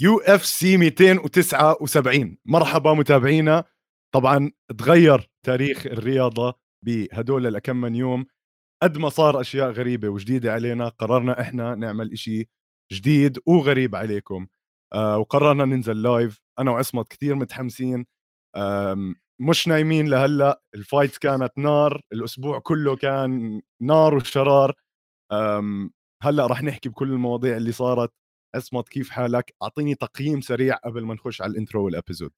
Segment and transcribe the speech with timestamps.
[0.00, 3.64] UFC 279 مرحبا متابعينا.
[4.14, 6.54] طبعا تغير تاريخ الرياضة
[6.84, 8.26] بهدول الكم من يوم.
[8.82, 12.48] قد ما صار أشياء غريبة وجديدة علينا قررنا إحنا نعمل إشي
[12.92, 14.46] جديد وغريب عليكم.
[14.92, 18.06] آه وقررنا ننزل live أنا وعصمت كثير متحمسين.
[19.40, 20.62] مش نايمين لهلأ.
[20.74, 22.00] ال fight كانت نار.
[22.12, 24.74] الأسبوع كله كان نار وشرار.
[26.22, 28.12] هلأ رح نحكي بكل المواضيع اللي صارت.
[28.54, 32.32] عصمت كيف حالك؟ أعطيني تقييم سريع قبل ما نخش على ال intro وال episode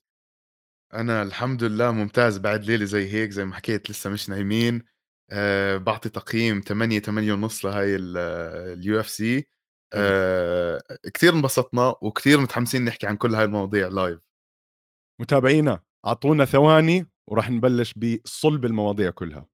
[0.94, 4.82] أنا الحمد لله ممتاز بعد ليلة زي هيك زي ما حكيت لسه مش نايمين.
[5.30, 9.46] أه بعطي تقييم 8 8 ونص لهاي ال UFC
[9.94, 10.82] أه
[11.14, 14.20] كثير انبسطنا وكثير متحمسين نحكي عن كل هاي المواضيع live
[15.20, 19.46] متابعينا أعطونا ثواني وراح نبلش بصلب المواضيع كلها.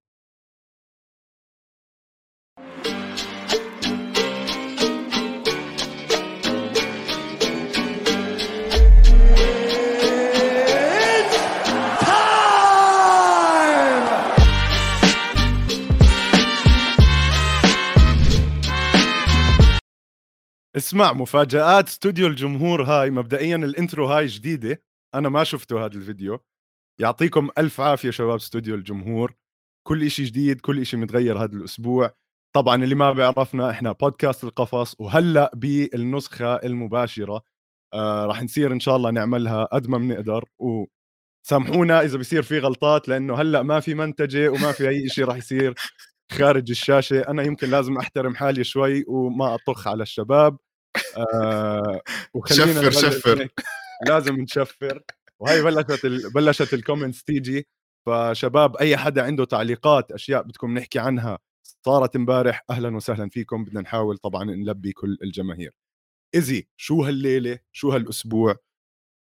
[20.76, 24.82] اسمع مفاجآت استوديو الجمهور هاي مبدئيا الإنترو هاي جديدة.
[25.14, 26.40] أنا ما شفته هذا الفيديو.
[27.00, 29.34] يعطيكم ألف عافية شباب استوديو الجمهور.
[29.86, 32.14] كل إشي جديد كل إشي متغير هذا الأسبوع.
[32.56, 37.42] طبعا اللي ما بيعرفنا إحنا بودكاست القفص وهلأ بالنسخة المباشرة.
[37.94, 40.44] آه راح نصير إن شاء الله نعملها قد ما بنقدر.
[40.58, 45.36] وسامحونا إذا بصير في غلطات لأنه هلأ ما في منتجة وما في أي شيء راح
[45.36, 45.74] يصير
[46.32, 47.20] خارج الشاشة.
[47.20, 50.58] أنا يمكن لازم أحترم حالي شوي وما أطخ على الشباب.
[51.16, 52.00] آه
[52.34, 53.48] وخلينا شفر شفر.
[54.08, 55.02] لازم نشفر.
[55.38, 56.32] وهي بلشت ال...
[56.32, 57.68] بلشت ال comments تيجي.
[58.06, 61.38] فشباب أي حدا عنده تعليقات أشياء بدكم نحكي عنها
[61.86, 63.64] صارت امبارح أهلا وسهلا فيكم.
[63.64, 65.76] بدنا نحاول طبعا نلبي كل الجماهير.
[66.34, 68.56] Easy شو هالليلة؟ شو هالأسبوع؟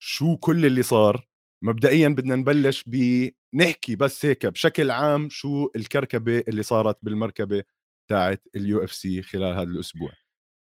[0.01, 1.27] شو كل اللي صار؟
[1.63, 7.63] مبدئيا بدنا نبلش بنحكي بس هيك بشكل عام شو الكركبة اللي صارت بالمركبة
[8.09, 10.11] تاعت ال UFC خلال هذا الأسبوع.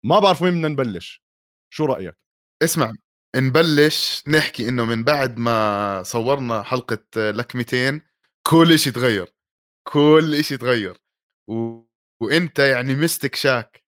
[0.07, 1.23] ما بعرف وين بدنا نبلش.
[1.73, 2.15] شو رأيك؟
[2.63, 2.93] اسمع
[3.35, 8.01] نبلش نحكي إنه من بعد ما صورنا حلقة لك 200
[8.47, 9.33] كل شيء تغير
[9.87, 10.97] كل شيء تغير.
[11.49, 11.81] و...
[12.21, 13.83] وإنت يعني mystic شاك.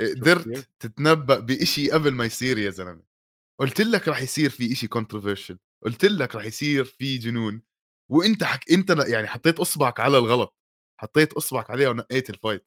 [0.00, 3.02] قدرت تتنبأ بإشي قبل ما يصير يا زلمة.
[3.60, 7.62] قلت لك راح يصير في إشي controversial قلت لك راح يصير في جنون.
[8.10, 8.72] وإنت حك...
[8.72, 10.56] إنت يعني حطيت إصبعك على الغلط
[11.00, 12.66] حطيت إصبعك عليها ونقيت ال fight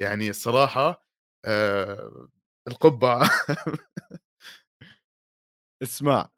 [0.00, 1.05] يعني الصراحة.
[2.68, 3.30] القبعة.
[5.82, 6.28] اسمع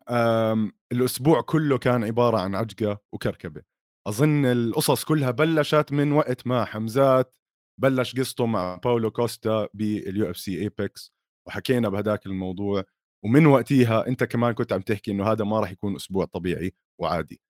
[0.92, 3.62] الأسبوع كله كان عبارة عن عجقة وكركبة.
[4.08, 7.36] أظن القصص كلها بلشت من وقت ما حمزات
[7.80, 11.12] بلش قصته مع باولو كوستا باليو إف سي ايبكس
[11.48, 12.84] وحكينا بهداك الموضوع.
[13.24, 17.40] ومن وقتها أنت كمان كنت عم تحكي إنه هذا ما راح يكون أسبوع طبيعي وعادي.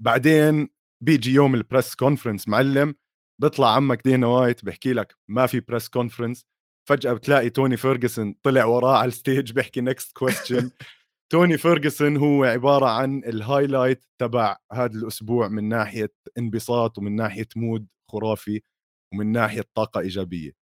[0.00, 0.68] بعدين
[1.02, 2.94] بيجي يوم ال press conference معلم.
[3.40, 6.44] بيطلع عمك دينا وايت بحكي لك ما في press conference
[6.88, 10.70] فجأة بتلاقي توني فيرجسون طلع وراه على ال stage بيحكي next question
[11.32, 17.48] توني فيرجسون هو عبارة عن ال highlight تبع هذا الأسبوع من ناحية انبساط ومن ناحية
[17.56, 18.60] mood خرافي
[19.14, 20.52] ومن ناحية طاقة إيجابية.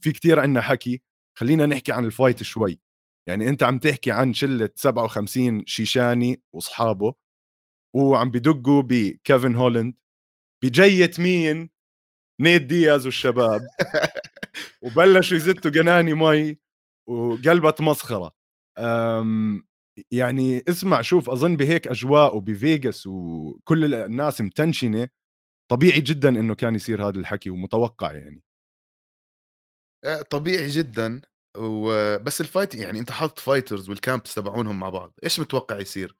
[0.00, 1.02] في كتير عندنا حكي
[1.38, 2.80] خلينا نحكي عن ال fight شوي.
[3.28, 7.14] يعني أنت عم تحكي عن شلة 57 شيشاني وأصحابه
[7.96, 9.94] وعم بدقوا بكيفن هولند
[10.64, 11.70] بجهة مين؟
[12.40, 13.60] نيت دياز والشباب
[14.82, 16.58] وبلشوا يزتوا قناني مي
[17.08, 18.32] وقلبت مسخرة.
[20.10, 25.08] يعني اسمع شوف أظن بهيك أجواء وبفيغاس وكل الناس متنشنة
[25.70, 28.42] طبيعي جدا إنه كان يصير هذا الحكي ومتوقع يعني.
[30.04, 31.20] آه، طبيعي جدا.
[31.56, 36.16] وبس ال fight يعني أنت حاط fighters وال camps تبعونهم مع بعض إيش متوقع يصير؟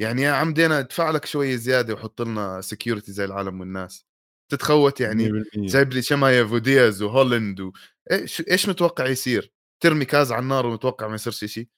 [0.00, 4.06] يعني يا عم دينا أدفع لك شوية زيادة وحط لنا security زي العالم والناس.
[4.50, 7.72] تتخوت يعني جايب لي شمايف ودياز وهولند و...
[8.12, 9.52] إيش إيش متوقع يصير؟
[9.82, 11.68] ترمي كاز على النار ومتوقع ما يصيرش شيء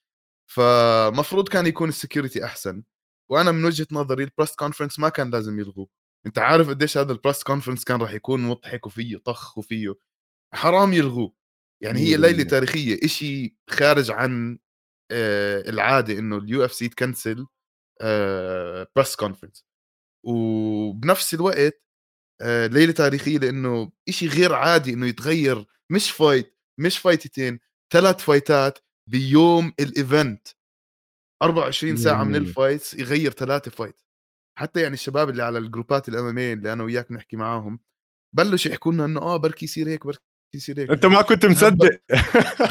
[0.51, 2.83] فمفروض كان يكون ال security أحسن.
[3.31, 5.87] وأنا من وجهة نظري ال press conference ما كان لازم يلغوه.
[6.25, 9.95] أنت عارف قديش هذا ال press conference كان راح يكون مضحك وفيه طخ وفيه
[10.53, 11.33] حرام يلغوه.
[11.83, 14.59] يعني هي ليلة تاريخية إشي خارج عن
[15.11, 17.47] آه، العادة إنه ال UFC تكنسل
[18.95, 19.65] press conference
[20.25, 21.86] وبنفس الوقت آه،
[22.43, 25.65] ليلة تاريخية لأنه إشي غير عادي إنه يتغير.
[25.91, 27.59] مش fight مش فايتتين
[27.93, 28.79] ثلاث فايتات
[29.09, 30.47] بيوم ال event
[31.43, 34.01] 24 ساعة من ال fights يغير ثلاثة fight
[34.59, 37.79] حتى يعني الشباب اللي على الجروبات الإم إم إيه اللي أنا وياك نحكي معاهم
[38.35, 40.21] بلشوا يحكوا لنا إنه آه بركي يصير هيك بركي
[40.55, 40.89] يصير هيك.
[40.91, 41.89] أنت ما كنت مصدق.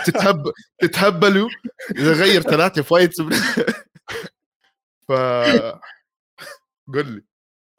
[0.07, 0.53] تتهب
[0.83, 1.49] تتهبلوا
[1.97, 3.21] إذا غير ثلاثة fights
[5.09, 5.13] ف
[6.95, 7.25] قل لي.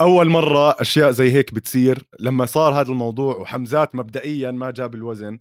[0.02, 5.40] أول مرة أشياء زي هيك بتصير لما صار هذا الموضوع وحمزات مبدئيا ما جاب الوزن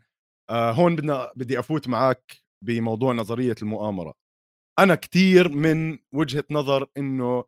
[0.50, 4.14] آه هون بدنا بدي أفوت معك بموضوع نظرية المؤامرة.
[4.78, 7.44] أنا كثير من وجهة نظر إنه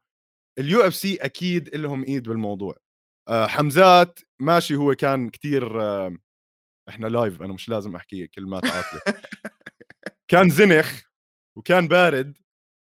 [0.59, 2.77] ال UFC أكيد لهم إيد بالموضوع.
[3.29, 6.17] آه حمزات ماشي هو كان كثير آه
[6.89, 9.01] إحنا live أنا مش لازم أحكي كلمات عاطله
[10.31, 11.03] كان زنخ
[11.57, 12.39] وكان بارد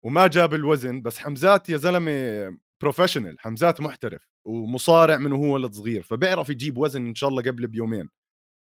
[0.05, 2.13] وما جاب الوزن بس حمزات يا زلمة
[2.83, 8.09] professional حمزات محترف ومصارع من وهو صغير فبيعرف يجيب وزن إن شاء الله قبل بيومين.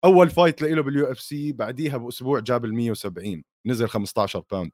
[0.04, 4.72] أول fight له بال UFC بعديها بأسبوع جاب ال 170 نزل 15 pound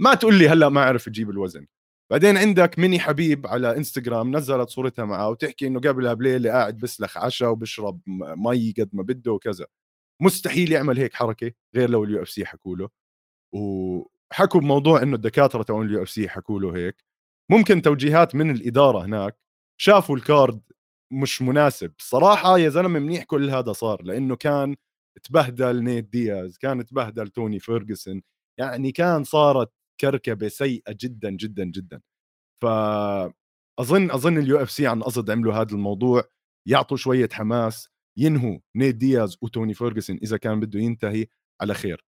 [0.00, 1.66] ما تقول لي هلأ ما عرف يجيب الوزن.
[2.10, 7.18] بعدين عندك ميني حبيب على انستغرام نزلت صورتها معه وتحكي إنه قبلها بليله قاعد بسلخ
[7.18, 8.00] عشاء وبشرب
[8.36, 9.66] مي قد ما بده وكذا.
[10.22, 12.88] مستحيل يعمل هيك حركة غير لو ال UFC حكوا له.
[13.52, 17.04] وحكوا بموضوع إنه الدكاترة تبعون ال UFC حكوا له هيك.
[17.50, 19.36] ممكن توجيهات من الإدارة هناك.
[19.80, 20.60] شافوا ال card
[21.12, 21.92] مش مناسب.
[21.98, 24.76] صراحة يا زلمة منيح كل هذا صار لأنه كان
[25.22, 28.22] تبهدل نيت دياز كان تبهدل توني فيرجسون
[28.60, 32.00] يعني كان صارت كركبة سيئة جدا جدا جدا.
[32.62, 36.24] فأظن أظن ال UFC عن قصد عملوا هذا الموضوع
[36.68, 37.88] يعطوا شوية حماس
[38.18, 41.26] ينهوا نيت دياز وتوني فيرجسون إذا كان بده ينتهي
[41.60, 42.04] على خير.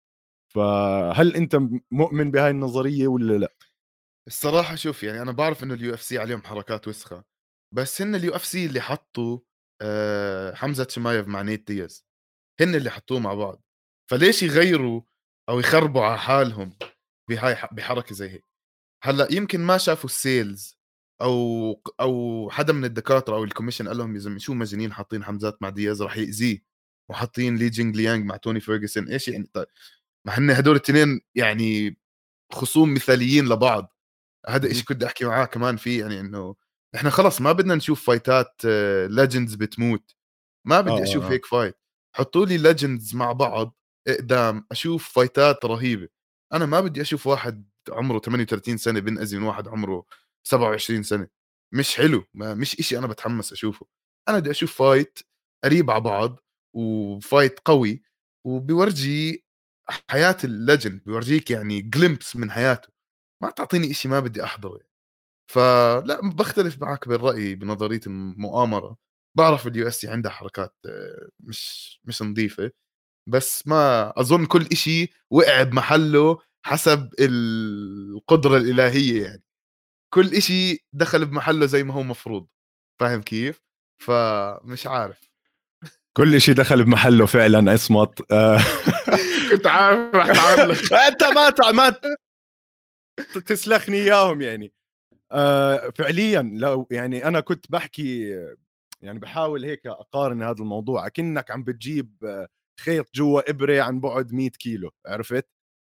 [0.54, 1.60] فهل أنت
[1.90, 3.52] مؤمن بهاي النظرية ولا لا؟
[4.28, 7.24] الصراحة شوف يعني أنا بعرف إنه ال UFC عليهم حركات وسخة
[7.74, 9.38] بس هن ال UFC اللي حطوا
[10.54, 12.06] حمزة شمايف مع نيت دياز
[12.60, 13.62] هن اللي حطوه مع بعض
[14.10, 15.02] فليش يغيروا
[15.48, 16.78] أو يخربوا على حالهم
[17.30, 18.44] بهاي بحركة زي هيك؟
[19.04, 20.78] هلأ يمكن ما شافوا ال sales
[21.22, 25.24] أو أو حدا من الدكاترة أو ال commission قال لهم يا زلمة شو مجانين حاطين
[25.24, 26.62] حمزات مع دياز رح يأذيه
[27.10, 29.66] وحاطين لي جينج ليانج مع توني فيرجسون إيش يعني؟ طيب
[30.26, 31.98] ما هن هدول الاثنين يعني
[32.52, 33.97] خصوم مثاليين لبعض.
[34.48, 36.54] هذا الشيء كنت أحكي معاه كمان فيه يعني إنه
[36.94, 38.64] إحنا خلص ما بدنا نشوف fight ات
[39.10, 40.14] legends بتموت.
[40.66, 41.30] ما بدي آه أشوف آه.
[41.30, 41.76] هيك fight
[42.16, 43.76] حطوا لي legends مع بعض
[44.08, 46.08] إقدام أشوف fight ات رهيبة.
[46.52, 50.04] أنا ما بدي أشوف واحد عمره 38 سنة بنأذي من واحد عمره
[50.46, 51.28] 27 سنة.
[51.74, 53.86] مش حلو ما مش إشي أنا بتحمس أشوفه.
[54.28, 55.18] أنا بدي أشوف fight
[55.64, 56.40] قريب على بعض
[56.76, 58.02] و fight قوي
[58.46, 59.44] وبيورجي
[60.10, 62.97] حياة ال legend بيورجيك يعني glimpse من حياته.
[63.42, 64.80] ما تعطيني إشي ما بدي أحضره.
[65.52, 68.96] فلا بختلف معك بالرأي بنظرية المؤامرة.
[69.36, 72.70] بعرف ال UFC عندها حركات آه، مش مش نظيفة.
[73.28, 79.42] بس ما أظن كل إشي وقع بمحله حسب القدرة الإلهية يعني.
[80.14, 82.46] كل إشي دخل بمحله زي ما هو مفروض.
[83.00, 83.62] فاهم كيف؟
[84.02, 85.30] فمش عارف.
[86.16, 88.58] كل شيء دخل بمحله فعلا اصمت آه.
[89.50, 91.94] كنت عارف أنت ما ما
[93.46, 94.72] تسلخني إياهم يعني.
[95.32, 98.30] آه فعليا لو يعني أنا كنت بحكي
[99.02, 101.06] يعني بحاول هيك أقارن هذا الموضوع.
[101.06, 102.16] أكنك عم بتجيب
[102.80, 105.48] خيط جوا إبرة عن بعد 100 كيلو عرفت؟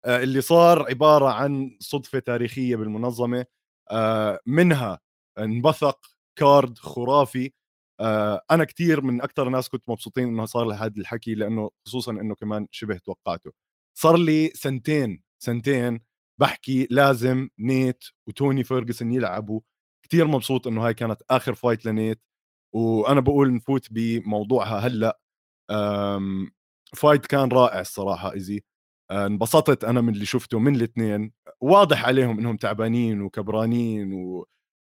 [0.05, 3.45] آه اللي صار عبارة عن صدفة تاريخية بالمنظمة.
[3.91, 4.99] آه منها
[5.39, 5.99] انبثق
[6.39, 7.51] كارد خرافي.
[8.01, 12.11] آه أنا كثير من أكثر الناس كنت مبسوطين إنه صار لي هذا الحكي لأنه خصوصا
[12.11, 13.51] إنه كمان شبه توقعته.
[13.99, 16.01] صار لي سنتين سنتين
[16.41, 19.61] بحكي لازم نيت وتوني فيرجسون يلعبوا.
[20.05, 22.21] كثير مبسوط إنه هاي كانت آخر fight لنيت
[22.75, 25.19] وأنا بقول نفوت بموضوعها هلأ.
[26.95, 28.63] fight كان رائع الصراحة easy
[29.11, 31.31] آه، انبسطت أنا من اللي شفته من الاثنين.
[31.61, 34.13] واضح عليهم إنهم تعبانين وكبرانين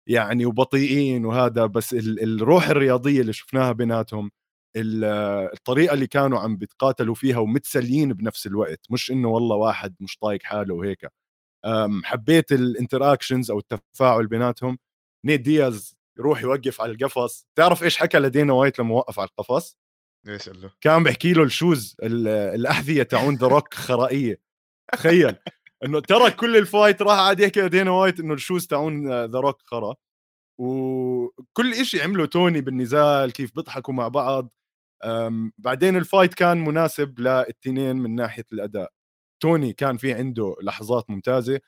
[0.09, 4.30] ويعني وبطيئين وهذا بس الروح الرياضية اللي شفناها بيناتهم
[4.76, 10.42] الطريقة اللي كانوا عم بيتقاتلوا فيها ومتسليين بنفس الوقت مش إنه والله واحد مش طايق
[10.44, 11.06] حاله وهيك.
[12.04, 14.78] حبيت ال interactions أو التفاعل بيناتهم.
[15.26, 17.47] نيت دياز يروح يوقف على القفص.
[17.59, 19.76] تعرف إيش حكى لدانا وايت لما وقف على القفص؟
[20.28, 24.40] إيش قال له؟ كان بيحكي له ال shoes الاحذيه تاعون The Rock خرائية.
[24.92, 25.37] تخيل.
[25.85, 29.41] إنه ترك كل ال fight راح قاعد يحكي لدانا وايت إنه ال shoes تاعون The
[29.41, 29.95] Rock خرا.
[30.61, 34.52] وكل شيء عمله توني بالنزال كيف بيضحكوا مع بعض.
[35.59, 38.92] بعدين ال fight كان مناسب للتنين من ناحية الأداء.
[39.43, 41.61] توني كان في عنده لحظات ممتازة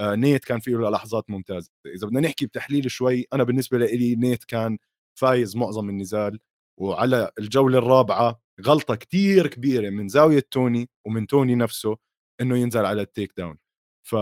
[0.00, 1.70] آه نيت كان فيه لحظات ممتازة.
[1.86, 4.78] إذا بدنا نحكي بتحليل شوي أنا بالنسبة لي نيت كان
[5.20, 6.40] فايز معظم النزال
[6.80, 11.98] وعلى الجولة الرابعة غلطة كتير كبيرة من زاوية توني ومن توني نفسه
[12.40, 13.58] إنه ينزل على ال takedown.
[14.08, 14.16] ف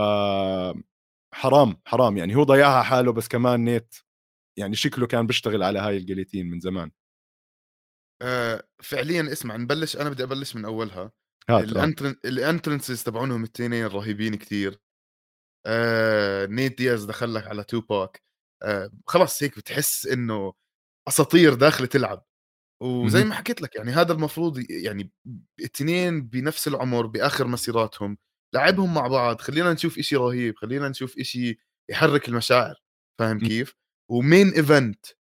[1.35, 2.17] حرام حرام.
[2.19, 3.95] يعني هو ضيعها حاله بس كمان نيت
[4.59, 6.90] يعني شكله كان بيشتغل على هاي ال guillotine من زمان.
[8.23, 11.12] آآ فعليًا اسمع نبلش أنا بدي أبلش من أولها.
[11.49, 11.64] هات آه.
[11.64, 14.80] الانترن ال entrances تبعونهم التنين رهيبين كتير
[15.66, 18.23] آآ نيت دياز دخل لك على توباك
[18.62, 20.52] آآ خلص هيك بتحس إنه
[21.09, 22.26] أساطير داخلة تلعب
[22.82, 23.25] وزي.
[23.25, 25.12] ما حكيت لك يعني هذا المفروض يعني
[25.61, 28.18] التنين بنفس العمر بآخر مسيراتهم
[28.54, 31.59] لعبهم مع بعض خلّينا نشوف إشي رهيب، خلّينا نشوف إشي
[31.90, 32.75] يحرك المشاعر
[33.20, 33.38] فاهم.
[33.38, 33.75] كيف؟
[34.12, 35.14] و main event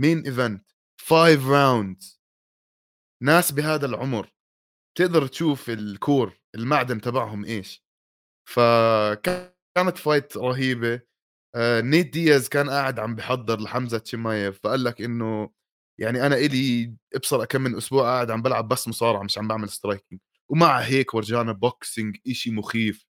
[0.00, 0.60] main event
[1.00, 2.18] 5 rounds
[3.22, 4.33] ناس بهذا العمر
[4.94, 7.84] تقدر تشوف ال core المعدن تبعهم إيش،
[8.48, 11.00] فكانت fight رهيبة.
[11.56, 15.50] آآ نيت دياز كان قاعد عم بيحضّر لحمزة شمايف فقال لك إنه
[16.00, 19.70] يعني أنا إلي ابصر كم من أسبوع قاعد عم بالعب بس مصارعة مش عم باعمل
[19.70, 20.18] striking.
[20.50, 23.06] ومع هيك ورجانا boxing إشي مخيف،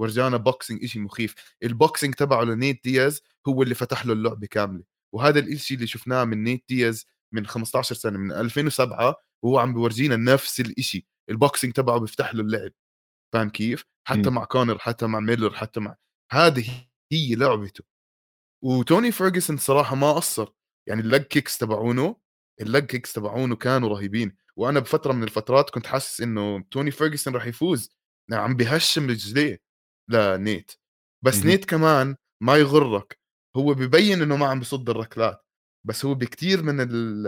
[0.00, 4.84] ورجانا boxing إشي مخيف، ال boxing تبعه لنيت دياز هو اللي فتح له اللعبة كاملة،
[5.14, 10.16] وهذا الإشي اللي شفناه من نيت دياز من 15 سنة من 2007 وهو عم بيورجينا
[10.16, 12.72] نفس الإشي، ال boxing تبعه بيفتح له اللعب
[13.34, 14.34] فاهم كيف؟ حتى إمم.
[14.34, 15.96] مع كونر حتى مع ميلر حتى مع
[16.32, 17.84] هذه هي لعبته
[18.64, 20.52] وتوني فيرجسون صراحة ما قصّر
[20.88, 22.16] يعني ال leg kicks تبعونه
[22.62, 27.34] ال leg kicks تبعونه كانوا رهيبين وأنا بفترة من الفترات كنت حاسس إنه توني فيرجسون
[27.34, 27.90] راح يفوز
[28.32, 29.60] عم بيهشم رجليه
[30.10, 30.72] لنيت
[31.24, 31.46] بس اهم.
[31.46, 33.18] نيت كمان ما يغرك
[33.56, 35.44] هو ببين إنه ما عم بيصد الركلات
[35.86, 37.26] بس هو بكتير من ال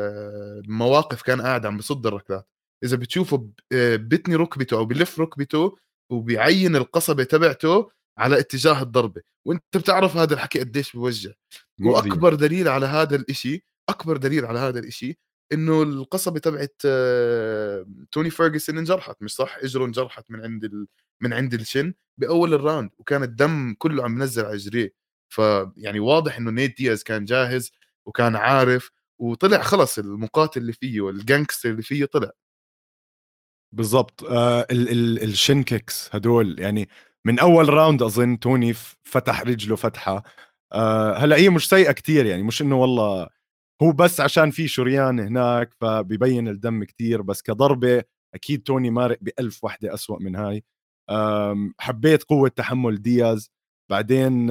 [0.64, 2.49] المواقف كان قاعد عم بيصد الركلات
[2.84, 5.76] إذا بتشوفه بتني ركبته أو بيلف ركبته
[6.10, 11.30] وبيعيّن القصبة تبعته على اتجاه الضربة، وأنت بتعرف هذا الحكي قديش بيوجع،
[11.78, 12.10] مؤذية.
[12.10, 15.18] وأكبر دليل على هذا الإشي أكبر دليل على هذا الإشي
[15.52, 16.68] إنه القصبة تبعة
[18.12, 20.86] توني فيرجسون انجرحت مش صح؟ إجره انجرحت من عند ال
[21.20, 24.94] من عند ال shin بأول ال round وكان الدم كله عم ينزل على رجليه،
[25.28, 27.72] فيعني واضح إنه نيت دياز كان جاهز
[28.06, 32.30] وكان عارف وطلع خلص المقاتل اللي فيه وال gangster اللي فيه طلع.
[33.72, 34.24] بالضبط.
[34.24, 36.88] آه ال ال ال shin kicks هدول يعني
[37.24, 38.72] من أول round أظن توني
[39.04, 40.22] فتح رجله فتحة.
[40.72, 43.28] آه هلأ هي مش سيئة كتير يعني مش إنه والله
[43.82, 48.02] هو بس عشان في شريان هناك فبيبين الدم كتير بس كضربة
[48.34, 50.64] أكيد توني مارق بألف وحدة أسوأ من هاي.
[51.80, 53.50] حبيت قوة تحمل دياز.
[53.90, 54.50] بعدين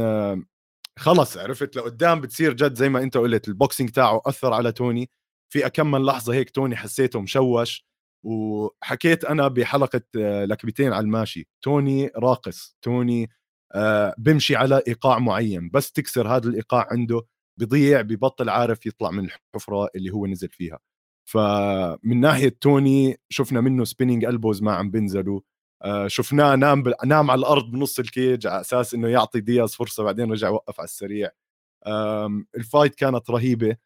[0.99, 5.09] خلص عرفت لقدام بتصير جد زي ما أنت قلت ال boxing تاعه أثر على توني.
[5.53, 7.85] في أكم من لحظة هيك توني حسيته مشوش.
[8.23, 11.47] وحكيت أنا بحلقة آه، لكبتين على الماشي.
[11.61, 12.77] توني راقص.
[12.81, 13.29] توني
[13.75, 15.69] آه، بمشي على إيقاع معين.
[15.69, 17.21] بس تكسر هذا الإيقاع عنده
[17.59, 20.79] بضيع ببطل عارف يطلع من الحفرة اللي هو نزل فيها.
[21.25, 25.41] فمن ناحية توني شفنا منه سبيننج البوز ما عم بنزلوا
[25.83, 26.83] آه، شفناه نام.
[27.05, 30.85] نام على الأرض بنص الكيج على أساس إنه يعطي دياز فرصة بعدين رجع وقف على
[30.85, 31.29] السريع.
[32.55, 33.77] ال fight كانت رهيبة.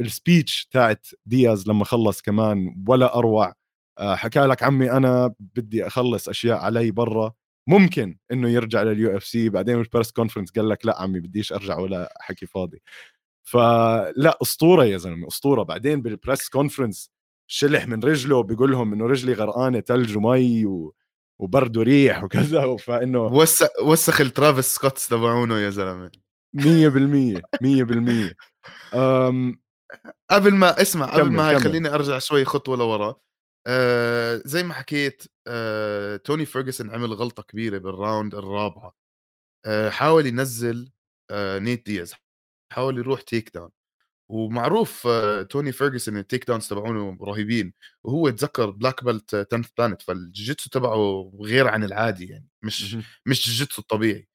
[0.00, 3.54] ال speech تاعت دياز لما خلص كمان ولا أروع.
[3.98, 7.32] آه، حكى لك عمي أنا بدي أخلص أشياء علي برا.
[7.66, 11.78] ممكن إنه يرجع لل UFC بعدين بال press conference قال لك لا عمي بديش أرجع
[11.78, 12.82] ولا حكي فاضي.
[13.44, 15.62] فلا أسطورة يا زلمة أسطورة.
[15.62, 17.10] بعدين بال press conference
[17.46, 20.94] شلح من رجله بيقول لهم إنه رجلي غرقانة ثلج ومي و...
[21.38, 22.76] وبرد وريح وكذا.
[22.86, 26.23] فإنه وسخ وسخ الترافيس سكوتس تبعونه يا زلمة.
[26.54, 28.34] 100% 100%
[28.94, 29.60] أم
[30.30, 33.16] قبل ما اسمع قبل ما هاي خليني أرجع شوي خطوة لورا.
[33.66, 38.96] آه زي ما حكيت آه توني فيرجسون عمل غلطة كبيرة بالراوند الرابعة.
[39.66, 40.92] آه حاول ينزل
[41.30, 42.14] آه نيت دياز
[42.72, 43.70] حاول يروح تيك داون
[44.30, 47.72] ومعروف آه توني فيرجسون التيك داونز تبعونه رهيبين.
[48.04, 52.96] وهو تذكر بلاك بيلت 10 بلانت فالجيتسو تبعه غير عن العادي يعني مش.
[53.26, 54.28] مش jitsu الطبيعي.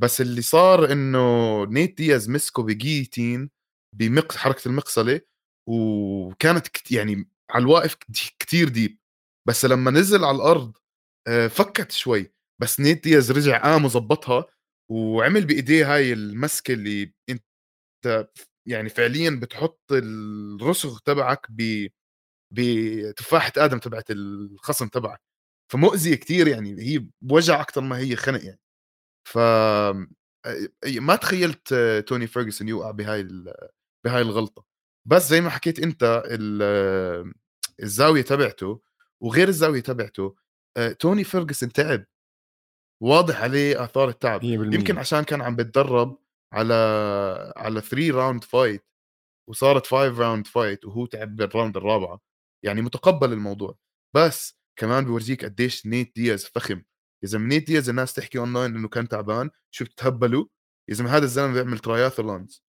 [0.00, 1.18] بس اللي صار إنه
[1.66, 3.50] نيت دياز مسكه بguillotine
[3.96, 5.20] بمق حركة المقصله
[5.68, 7.94] وكانت يعني على الواقف
[8.40, 8.98] كتير deep.
[9.48, 10.76] بس لما نزل على الأرض
[11.28, 12.32] آه، فكت شوي.
[12.62, 14.46] بس نيت دياز رجع قام وظبطها
[14.90, 18.28] وعمل بإيديه هاي المسكة اللي أنت
[18.68, 21.88] يعني فعليا بتحط الرسغ تبعك ب
[22.54, 25.20] بتفاحة آدم تبعت الخصم تبعك.
[25.72, 28.60] فمؤذية كتير يعني هي بوجع أكثر ما هي خنق يعني.
[29.28, 29.38] ف
[31.00, 31.74] ما تخيلت
[32.06, 33.54] توني فيرجسون يوقع بهاي ال
[34.06, 34.64] بهاي الغلطة،
[35.08, 37.34] بس زي ما حكيت أنت ال
[37.82, 38.80] الزاوية تبعته
[39.22, 40.36] وغير الزاوية تبعته
[40.98, 42.04] توني فيرجسون تعب،
[43.02, 46.18] واضح عليه آثار التعب، 100% يمكن عشان كان عم بيتدرب
[46.52, 46.74] على
[47.56, 48.86] على 3 round fight
[49.50, 52.20] وصارت 5 round فايت وهو تعب بال round الرابعة،
[52.64, 53.78] يعني متقبّل الموضوع،
[54.16, 56.82] بس كمان بيورجيك قديش نيت دياز فخم،
[57.24, 60.46] يا زلمة نيت دياز الناس تحكي أونلاين إنه كان تعبان، شو بتتهبلوا؟
[60.88, 62.64] يا زلمة هذا الزلمة بيعمل triathlons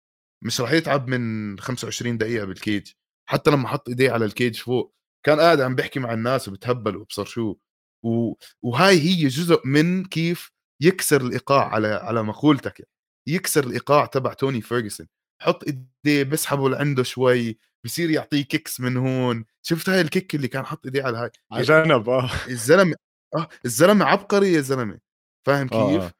[0.43, 2.91] مش راح يتعب من 25 دقيقة بال cage،
[3.29, 6.97] حتى لما حط إيديه على ال cage فوق كان قاعد عم بيحكي مع الناس وبتهبل
[6.97, 7.55] وبصر شو.
[8.03, 8.33] و...
[8.61, 12.87] وهاي هي جزء من كيف يكسر الإيقاع على على مقولتك.
[13.27, 15.07] يكسر الإيقاع تبع توني فيرجسون
[15.41, 19.45] حط إيديه بسحبه لعنده شوي بصير يعطيه kicks من هون.
[19.61, 22.29] شفت هاي ال kick اللي كان حط إيديه على هاي؟ على جنب آه.
[22.49, 22.95] الزلمة
[23.35, 24.99] آه الزلمة عبقري يا زلمة
[25.47, 26.13] فاهم آه، كيف؟ آه.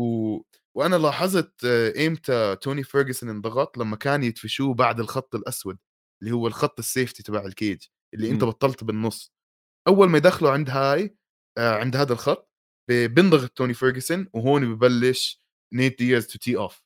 [0.00, 0.42] و...
[0.74, 1.64] وأنا لاحظت
[1.96, 5.78] إيمتى توني فيرجسون انضغط لما كان يدفشوه بعد الخط الأسود
[6.22, 7.82] اللي هو الخط ال safety تبع ال cage
[8.14, 8.52] اللي أنت إمم.
[8.52, 9.32] بطلت بالنص
[9.88, 11.16] أول ما يدخلوا عند هاي
[11.58, 12.50] آه، عند هذا الخط
[12.90, 15.42] بينضغط توني فيرجسون وهون ببلش
[15.74, 16.82] نيت دياز to tee off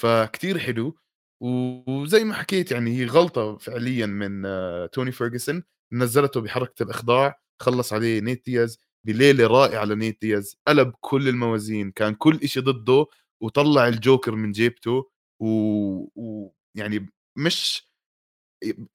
[0.00, 0.98] فكتير حلو
[1.42, 7.92] وزي ما حكيت يعني هي غلطة فعليا من آه، توني فيرجسون نزلته بحركة الإخضاع خلص
[7.92, 13.06] عليه نيت دياز بليلة رائعة لنيت دياز قلب كل الموازين كان كل إشي ضده
[13.42, 16.54] وطلع الجوكر من جيبته ويعني و...
[16.74, 17.88] يعني مش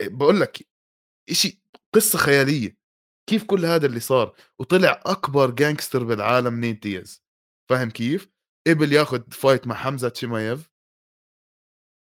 [0.01, 0.67] بقول لك
[1.29, 1.61] إشي
[1.95, 2.77] قصة خيالية
[3.29, 7.23] كيف كل هذا اللي صار وطلع أكبر gangster بالعالم نيت دياز
[7.69, 8.29] فاهم كيف؟
[8.67, 10.69] قبل ياخذ fight مع حمزة تشيمايف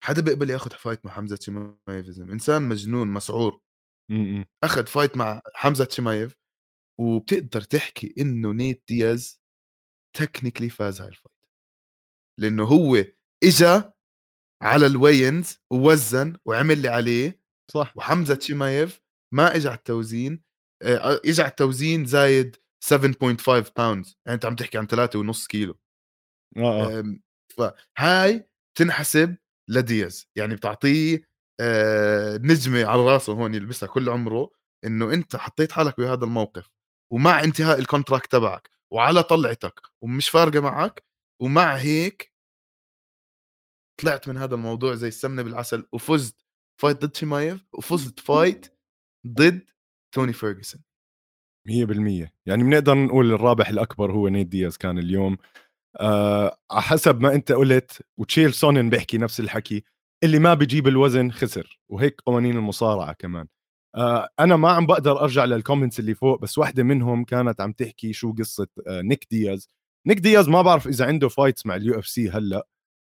[0.04, 1.80] حدا بيقبل ياخذ fight مع حمزة تشيمايف.
[2.20, 3.62] إنسان مجنون مسعور
[4.12, 4.46] إمم، إمم.
[4.64, 6.36] أخذ fight مع حمزة تشيمايف
[7.00, 9.42] وبتقدر تحكي إنه نيت دياز
[10.18, 11.36] technically فاز هاي ال fight
[12.40, 13.06] لأنه هو
[13.44, 13.94] إجا
[14.64, 17.94] على ال weigh-ins ووزن وعمل اللي عليه صح.
[17.98, 19.02] وحمزة تشيمايف
[19.34, 20.44] ما اجى على التوزين
[20.84, 22.56] آه، اجى على التوزين زايد
[22.86, 25.80] 7.5 pounds يعني أنت عم تحكي عن 3.5 كيلو.
[26.58, 27.22] آه آمم،
[27.58, 29.38] فهاي تنحسب
[29.70, 30.28] لدياز.
[30.36, 31.22] يعني بتعطيه
[31.62, 34.50] آه، نجمة على راسه هون يلبسها كل عمره
[34.86, 36.70] إنه أنت حطيت حالك بهذا الموقف.
[37.12, 41.04] ومع انتهاء ال contract تبعك وعلى طلعتك ومش فارقة معك
[41.42, 42.34] ومع هيك
[44.02, 46.46] طلعت من هذا الموضوع زي السمنة بالعسل وفزت
[46.82, 48.78] fight ضد شيمايف وفزت fight
[49.28, 49.70] ضد
[50.16, 50.82] توني فيرجسون.
[51.68, 55.38] 100% يعني بنقدر نقول الرابح الأكبر هو نيت دياز كان اليوم.
[56.72, 59.84] على حسب ما أنت قلت وتشيل سونن بيحكي نفس الحكي
[60.24, 63.48] اللي ما بيجيب الوزن خسر وهيك قوانين المصارعة كمان.
[64.40, 68.14] أنا ما عم بقدر أرجع لل comments اللي فوق بس واحدة منهم كانت عم تحكي
[68.14, 69.70] شو قصة آه نيك دياز.
[70.08, 72.68] نيك دياز ما بعرف إذا عنده fights مع ال UFC هلأ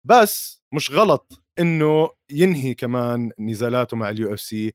[0.05, 4.73] بس مش غلط إنه ينهي كمان نزالاته مع ال UFC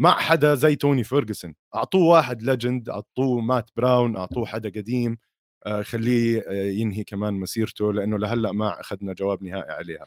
[0.00, 1.54] مع حدا زي توني فيرجسون.
[1.74, 5.18] أعطوه واحد legend أعطوه مات براون أعطوه حدا قديم
[5.66, 10.06] آه، خليه آه، ينهي كمان مسيرته لأنه لهلأ ما أخذنا جواب نهائي عليها.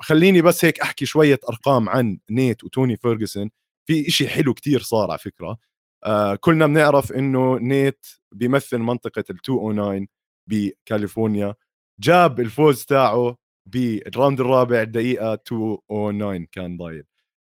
[0.00, 3.50] خليني بس هيك أحكي شوية أرقام عن نيت وتوني فيرجسون.
[3.86, 5.58] في إشي حلو كتير صار على فكرة.
[6.04, 10.06] آه، كلنا بنعرف إنه نيت بيمثل منطقة ال 209
[10.50, 11.54] بكاليفورنيا
[12.00, 13.36] جاب الفوز تاعه
[13.66, 17.04] بال round الرابع دقيقه 209 كان ضايل.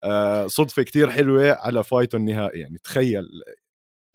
[0.04, 3.26] آه، صدفة كتير حلوة على fight ه النهائي يعني تخيل.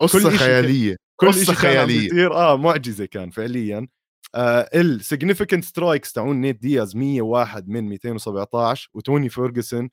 [0.01, 0.95] قصة خيالية.
[1.21, 1.99] كل قصة شيء خيالية.
[2.09, 2.33] بيصير.
[2.33, 3.87] آه معجزة كان فعليا.
[4.35, 9.89] آه ال significant strikes تاعون نيت دياز 101 من 217 وتوني فيرجسون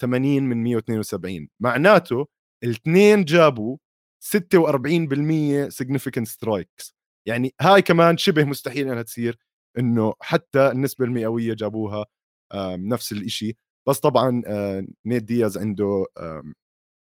[0.00, 2.26] 80 من 172 معناته
[2.64, 3.76] الاثنين جابوا
[4.24, 6.94] 46% significant strikes
[7.28, 9.38] يعني هاي كمان شبه مستحيل إنها تصير
[9.78, 12.06] إنه حتى النسبة المئوية جابوها
[12.52, 13.56] آه نفس الشيء
[13.88, 16.52] بس طبعا آه نيت دياز عنده آه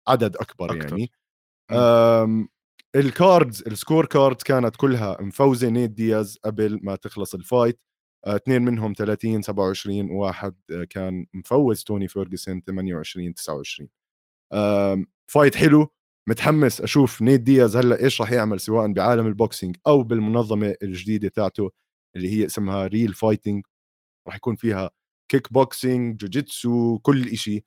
[0.09, 0.99] عدد أكبر أكتر.
[0.99, 1.11] يعني.
[2.97, 7.81] ال cards ال score cards كانت كلها مفوزة نيت دياز قبل ما تخلص الفايت آه،
[8.27, 13.89] اثنين منهم 30 27 وواحد آه، كان مفوز توني فيرجسون 28 29
[14.53, 15.89] آم، fight حلو.
[16.29, 21.29] متحمس أشوف نيت دياز هلأ إيش راح يعمل سواء بعالم ال boxing أو بالمنظمة الجديدة
[21.29, 21.71] تاعته
[22.17, 23.65] اللي هي اسمها Real Fight Inc
[24.29, 24.91] راح يكون فيها
[25.33, 27.65] كيك بوكسينج جوجيتسو كل إشي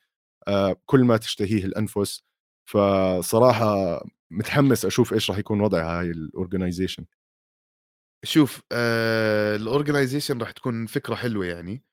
[0.48, 2.24] آه، كل ما تشتهيه الأنفس.
[2.70, 7.06] فصراحة متحمس أشوف إيش راح يكون وضع هاي ال organization
[8.24, 11.84] شوف آه ال organization راح تكون فكرة حلوة يعني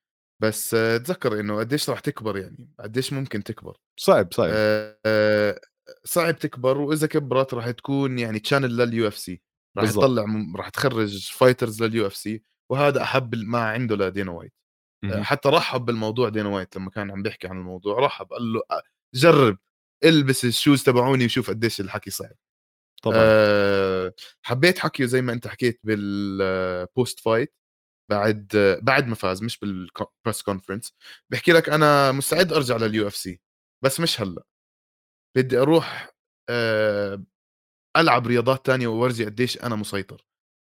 [0.43, 5.61] بس آه تذكر إنه قديش راح تكبر يعني قديش ممكن تكبر صعب صعب آه آه
[6.05, 9.43] صعب تكبر وإذا كبرت راح تكون يعني channel لل UFC
[9.79, 9.91] راح.
[9.91, 10.25] تطلع
[10.57, 14.53] راح تخرج fighters لل UFC وهذا أحب ما عنده لدينا وايت
[15.05, 15.23] آه،.
[15.23, 18.63] حتى رحب بالموضوع دينا وايت لما كان عم بيحكي عن الموضوع رحب قال له
[19.15, 19.59] جرب
[20.05, 22.35] إلبس ال shoes تبعوني وشوف قديش الحكي صعب
[23.07, 23.19] طبعا.
[23.23, 27.55] أه حبيت حكيه زي ما انت حكيت بال post fight
[28.11, 28.49] بعد
[28.83, 30.95] بعد ما فاز مش بال press conference
[31.31, 33.41] بحكي لك أنا مستعد أرجع لل UFC
[33.85, 34.43] بس مش هلأ.
[35.37, 36.11] بدي أروح
[36.51, 37.25] أه
[37.97, 40.27] ألعب رياضات تانية وورجي قديش أنا مسيطر.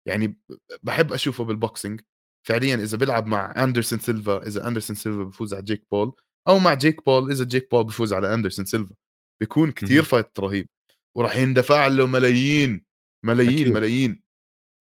[0.09, 0.38] يعني
[0.83, 2.00] بحب أشوفه بال boxing
[2.49, 6.12] فعليا إذا بيلعب مع أندرسون سيلفا إذا أندرسون سيلفا بفوز على جيك بول
[6.49, 8.94] أو مع جيك بول إذا جيك بول بفوز على أندرسون سيلفا
[9.40, 10.05] بيكون كتير اهم.
[10.05, 10.68] fight رهيب.
[11.16, 12.85] وراح يندفع له ملايين
[13.24, 13.68] ملايين أكيد.
[13.74, 14.22] ملايين.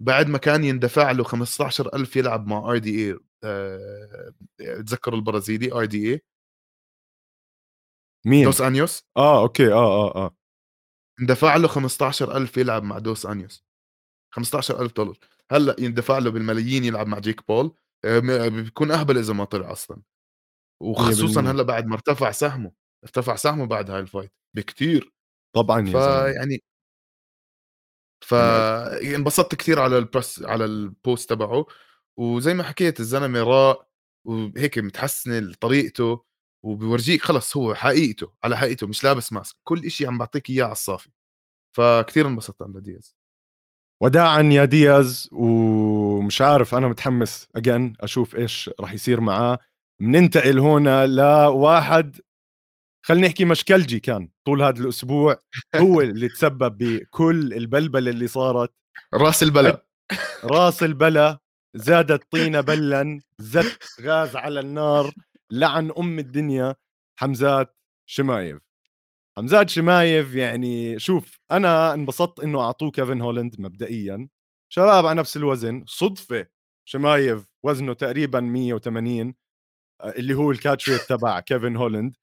[0.01, 3.19] بعد ما كان يندفع له 15000 يلعب مع RDA
[4.59, 6.21] تذكروا البرازيلي آر دي اي
[8.25, 10.35] مين؟ دوس أنيوس؟ آه، أوكي، آه، آه، آه.
[11.21, 13.65] اندفع له 15000 يلعب مع دوس أنيوس.
[14.33, 15.17] 15000 دولار.
[15.51, 17.75] هلأ يندفع له بالملايين يلعب مع جيك بول.
[18.05, 20.01] آه، م- بيكون أهبل إذا ما طلع أصلا.
[20.81, 22.71] وخصوصا 100% هلأ بعد ما ارتفع سهمه
[23.03, 25.12] ارتفع سهمه بعد هاي ال fight بكتير.
[25.53, 25.99] طبعًا يا زلمة.
[26.01, 26.63] فيعني يعني
[28.23, 31.65] فانبسطت كثير على البرس على البوست تبعه
[32.17, 33.87] وزي ما حكيت الزلمة راق
[34.27, 36.23] وهيك متحسن طريقته
[36.65, 40.71] وبورجيك خلص هو حقيقته على حقيقته مش لابس ماسك كل إشي عم بعطيك إياه على
[40.71, 41.09] الصافي
[41.77, 43.15] فكتير انبسطت على دياز
[44.03, 49.59] وداعًا يا دياز، ومش عارف أنا متحمس again أشوف إيش راح يصير معاه.
[50.01, 52.21] بننتقل هون لواحد
[53.05, 55.39] خلّينا نحكي مشكلجي كان طول هذا الأسبوع،
[55.75, 58.73] هو اللي تسبب بكل البلبلة اللي صارت.
[59.13, 59.85] رأس البلا
[60.43, 61.39] رأس البلا
[61.75, 65.11] زادت طينة بلًا زت غاز على النار
[65.51, 66.75] لعن أم الدنيا.
[67.19, 68.59] حمزات شمايف.
[69.37, 74.27] حمزات شمايف يعني شوف أنا انبسطت إنه أعطوه كيفن هولند مبدئيًا.
[74.69, 76.47] شباب على نفس الوزن صدفة
[76.85, 79.35] شمايف وزنه تقريبًا 180
[80.01, 82.15] آه، اللي هو ال catchweight تبع كيفن هولند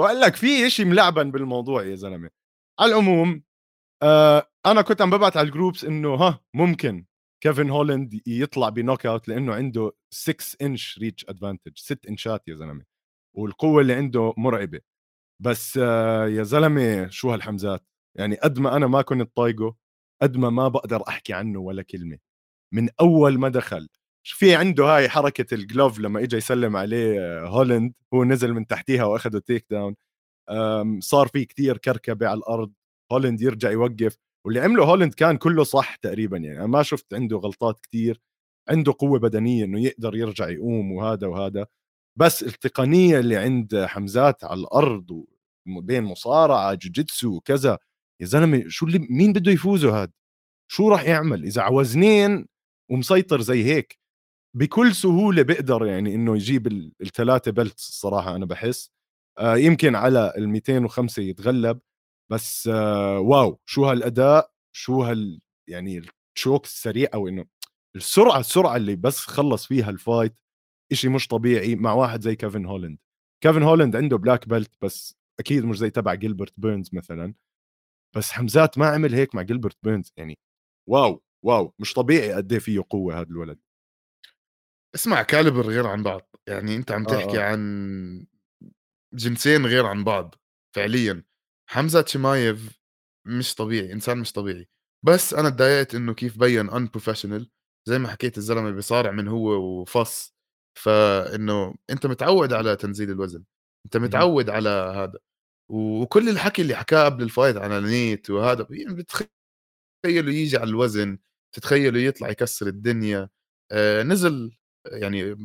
[0.00, 2.30] بقول لك في إشي ملعبن بالموضوع يا زلمة.
[2.80, 3.42] على العموم
[4.02, 7.06] آه أنا كنت عم ببعت على ال groups إنه ها ممكن
[7.42, 12.84] كيفن هولند يطلع ب knockout لأنه عنده 6 inch reach advantage 6 انشات يا زلمة
[13.36, 14.80] والقوة اللي عنده مرعبة.
[15.42, 17.86] بس آه يا زلمة شو هالحمزات؟
[18.18, 19.76] يعني قد ما أنا ما كنت طايقه
[20.22, 22.18] قد ما ما بقدر أحكي عنه ولا كلمة.
[22.74, 23.88] من أول ما دخل
[24.24, 28.66] في عنده هاي حركة ال glove لما اجى يسلم عليه آه، هولند هو نزل من
[28.66, 29.94] تحتيها واخذ takedown
[31.00, 32.72] صار في كتير كركبة على الأرض
[33.12, 37.36] هولند يرجع يوقف واللي عمله هولند كان كله صح تقريبا يعني أنا ما شفت عنده
[37.36, 38.20] غلطات كتير
[38.68, 41.66] عنده قوة بدنية إنه يقدر يرجع يقوم وهذا وهذا
[42.16, 45.24] بس التقنية اللي عند حمزات على الأرض
[45.66, 47.78] بين مصارعة جوجيتسو وكذا
[48.20, 50.12] يا زلمة شو اللي مين بده يفوزه هذا
[50.72, 52.46] شو راح يعمل؟ إذا ع وزنين
[52.90, 53.99] ومسيطر زي هيك
[54.54, 56.66] بكل سهولة بيقدر يعني إنه يجيب
[57.02, 58.90] الثلاثه belts الصراحة أنا بحس.
[59.38, 61.80] آه يمكن على ال 205 يتغلب
[62.30, 66.02] بس آه wow شو هالأداء شو هال يعني
[66.36, 67.46] الشوك السريع أو إنه
[67.96, 70.40] السرعة السرعة اللي بس خلص فيها ال fight
[70.92, 72.98] إشي مش طبيعي مع واحد زي كيفن هولند
[73.44, 77.34] كيفن هولند عنده black belt بس أكيد مش زي تبع جيلبرت بيرنز مثلا.
[78.16, 80.38] بس حمزات ما عمل هيك مع جيلبرت بيرنز يعني
[80.88, 83.58] wow wow مش طبيعي قد إيه فيه قوة هذا الولد.
[84.94, 87.42] اسمع caliber غير عن بعض يعني أنت عم آه، تحكي آه.
[87.42, 88.26] عن
[89.14, 90.34] جنسين غير عن بعض
[90.76, 91.24] فعليا
[91.70, 92.80] حمزة شمايف
[93.26, 94.68] مش طبيعي إنسان مش طبيعي
[95.06, 97.50] بس أنا تضايقت إنه كيف بين unprofessional
[97.88, 100.34] زي ما حكيت الزلمة بيصارع من هو وفص
[100.78, 103.44] فإنه أنت متعود على تنزيل الوزن
[103.86, 103.96] أنت.
[103.96, 105.18] متعود على هذا
[105.70, 109.28] وكل الحكي اللي حكاه قبل ال fight على نيت وهذا يعني بتخيله
[110.32, 111.18] يجي على الوزن
[111.52, 113.28] تتخيله يطلع يكسر الدنيا
[113.72, 115.36] آه نزل يعني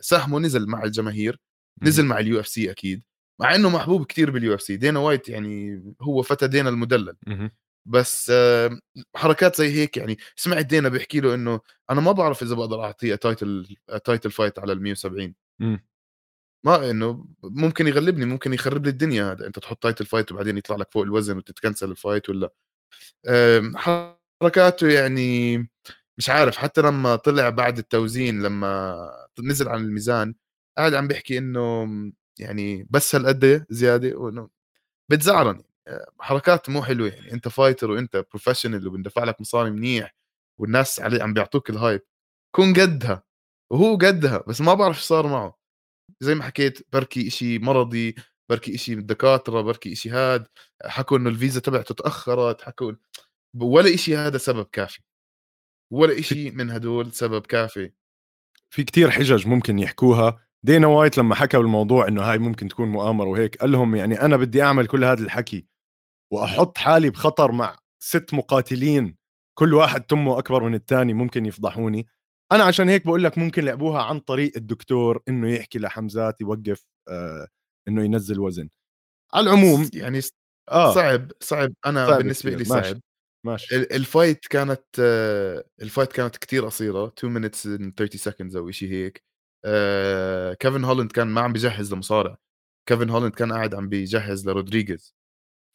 [0.00, 1.38] سهمه نزل مع الجماهير
[1.82, 3.02] نزل مع ال UFC أكيد
[3.40, 4.76] مع إنه محبوب كتير بال UFC.
[4.76, 7.16] دينا وايت يعني هو فتى دينا المدلل.
[7.88, 8.32] بس
[9.16, 11.60] حركات زي هيك يعني سمعت دينا بيحكي له إنه
[11.90, 15.86] أنا ما بعرف إذا بقدر أعطيه title title fight على ال 170 مم.
[16.66, 19.46] ما إنه ممكن يغلبني ممكن يخرب لي الدنيا هذا.
[19.46, 22.50] أنت تحط title fight وبعدين يطلع لك فوق الوزن وتتكنسل ال fight ولا؟
[23.28, 25.56] آم، حركاته يعني
[26.18, 28.96] مش عارف حتى لما طلع بعد التوزين لما
[29.40, 30.34] نزل عن الميزان
[30.78, 31.88] قاعد عم بيحكي إنه
[32.38, 34.48] يعني بس هالقد زيادة وإنه
[35.10, 37.32] بتزعرني آه، حركات مو حلوة يعني.
[37.32, 40.14] أنت fighter وأنت professional وبندفع لك مصاري منيح
[40.60, 42.02] والناس علي عم بيعطوك ال hype
[42.56, 43.24] كون قدها
[43.72, 45.58] وهو قدها بس ما بعرف شو صار معه.
[46.20, 48.14] زي ما حكيت بركي إشي مرضي
[48.50, 50.46] بركي إشي من الدكاتره بركي إشي هاد
[50.86, 52.92] حكوا إنه الفيزا تبعته تأخرت حكوا
[53.60, 55.00] ولا إشي هذا سبب كافي.
[55.92, 57.92] ولا إشي من هدول سبب كافي.
[58.70, 60.46] في كتير حجج ممكن يحكوها.
[60.62, 64.36] دينا وايت لما حكى بالموضوع إنه هاي ممكن تكون مؤامرة وهيك قال لهم يعني أنا
[64.36, 65.66] بدي أعمل كل هذا الحكي
[66.32, 69.16] وأحط حالي بخطر مع ست مقاتلين
[69.58, 72.06] كل واحد تمه أكبر من الثاني ممكن يفضحوني.
[72.52, 77.48] أنا عشان هيك بقول لك ممكن لعبوها عن طريق الدكتور إنه يحكي لحمزات يوقف آه
[77.88, 78.68] إنه ينزل وزن.
[79.34, 80.20] على العموم يعني
[80.70, 80.94] آه.
[80.94, 81.72] صعب صعب.
[81.86, 82.50] أنا صعب بالنسبة.
[82.50, 82.64] لي.
[82.64, 83.00] صعب.
[83.44, 83.76] ماشي.
[83.76, 88.56] ال- ال fight كانت آه، ال fight كانت كتير قصيرة 2 minutes and 30 seconds
[88.56, 89.22] أو شيء هيك.
[89.64, 92.36] آآ كيفن هولاند كان ما عم بيجهّز لمصارع،
[92.88, 95.14] كيفن هولاند كان قاعد عم بيجهّز لرودريغيز،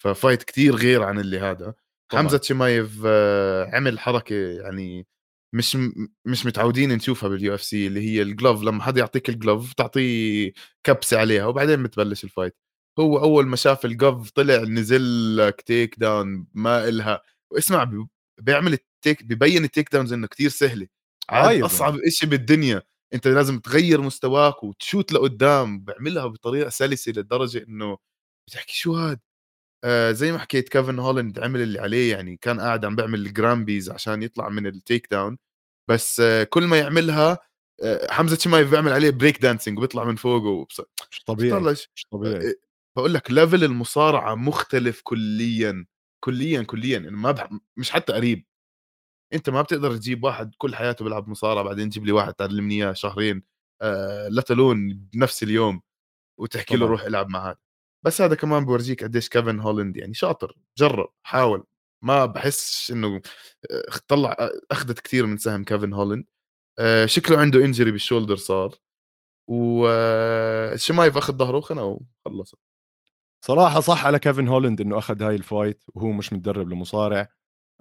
[0.04, 1.76] ف fight كتير غير عن اللي هذا،
[2.12, 2.24] طبعًا.
[2.24, 5.08] حمزة شمايف آه، عمل حركة يعني
[5.56, 5.78] مش
[6.26, 10.54] مش متعودين نشوفها بال UFC اللي هي ال glove لمّا حدا يعطيك ال glove بتعطيه
[10.84, 12.56] كبسة عليها وبعدين بتبلش ال fight،
[13.00, 17.22] هو أول ما شاف ال glove طلع نزل لك take down ما إلها.
[17.54, 17.92] واسمع
[18.42, 20.88] بيعمل التيك ببين ال take downs إنه كتير سهلة،
[21.30, 22.08] آه عاد أصعب زلمة.
[22.08, 22.82] إشي بالدنيا،
[23.14, 27.98] أنت لازم تغيّر مستواك وتشوت لقدّام، بيعملها بطريقة سلسة لدرجة إنه
[28.50, 29.20] بتحكي شو هاد؟
[29.86, 33.90] آآ زي ما حكيت كيفن هولاند عمل اللي عليه، يعني كان قاعد عم بيعمل الجرامبيز
[33.90, 35.38] عشان يطلع من التيك داون،
[35.90, 37.40] بس آه، كل ما يعملها
[37.84, 40.82] آآ حمزة شمايف بيعمل عليه break dancing وبيطلع من فوقه وبص
[41.12, 42.56] مش طبيعي، مش آآ طبيعي.
[42.98, 45.86] باقول لك level المصارعة مختلف كليًا،
[46.26, 48.46] كليًا، كليًا، إنه ما بح مش حتى قريب.
[49.34, 52.94] أنت ما بتقدر تجيب واحد كل حياته بيلعب مصارعة بعدين تجيب لي واحد تعلمني إياه
[52.94, 53.44] شهرين
[53.82, 55.82] آآ لا تلون بنفس اليوم
[56.40, 56.88] وتحكي له.
[56.88, 57.58] روح العب مع هذا،
[58.06, 61.66] بس هذا كمان بيورجيك قديش كيفن هولاند يعني شاطر، جرّب، حاول،
[62.06, 63.22] ما باحسش إنه
[63.72, 64.38] آآ طلّع
[64.72, 66.26] أخدت كتير من سهم كيفن هولاند،
[66.80, 68.76] آآ شكله عنده injury بال shoulder صار،
[69.52, 72.58] وشمايف أخد ضهره وخنقه وخلصت.
[73.48, 77.28] صراحة صح على كيفن هولاند إنه أخذ هاي ال fight وهو مش متدرب لمصارع.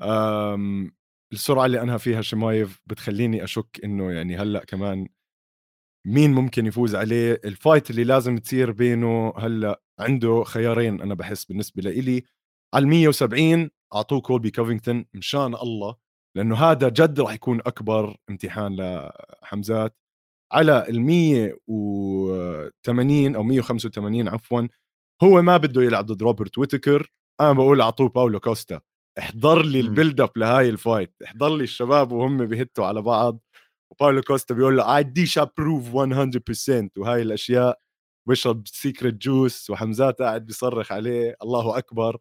[0.02, 0.96] آمم،
[1.32, 5.08] السرعة اللي أنهى فيها شمايف بتخلّيني أشُك إنه يعني هلأ كمان
[6.06, 11.44] مين ممكن يفوز عليه، ال fight اللي لازم تصير بينه هلأ عنده خيارين أنا باحس
[11.44, 12.22] بالنسبة لإلي،
[12.74, 15.96] على ال170 أعطوه كولبي كوفينغتون مشان الله،
[16.36, 18.76] لإنه هذا جد راح يكون أكبر امتحان
[19.42, 19.96] لحمزات،
[20.52, 24.68] على ال180 أو 185 عفوًا
[25.24, 28.80] هو ما بده يلعب ضد روبرت ويتكر أنا بقول أعطوه باولو كوستا.
[29.18, 29.88] احضر لي إمم.
[29.88, 33.40] ال build up لهاي ال fight احضر لي الشباب وهم بيهتوا على بعض.
[33.92, 37.78] وباولو كوستا بيقول له I dis approve 100% وهاي الأشياء.
[38.28, 42.18] بيشرب secret juice وحمزات قاعد بيصرخ عليه الله أكبر.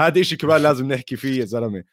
[0.00, 1.84] هذا إشي كمان لازم نحكي فيه يا زلمة.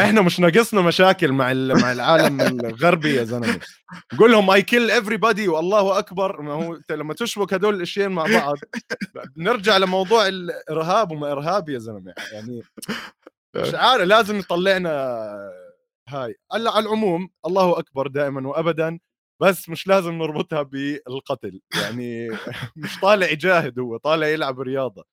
[0.00, 3.60] إحنا مش ناقصنا مشاكل مع مع العالم الغربي يا زلمة.
[4.18, 6.42] قول لهم I kill everybody والله أكبر.
[6.42, 8.56] ما هو لما تشبك هدول الاشيين مع بعض.
[9.36, 12.14] بنرجع لموضوع الإرهاب وما إرهاب يا زلمة.
[12.32, 12.62] يعني
[13.56, 14.90] مش عارف لازم يطلعنا
[16.08, 16.36] هاي.
[16.52, 18.98] على العموم الله أكبر دائما وابدا.
[19.42, 21.60] بس مش لازم نربطها بالقتل.
[21.82, 22.28] يعني
[22.76, 25.04] مش طالع يجاهد هو طالع يلعب رياضة.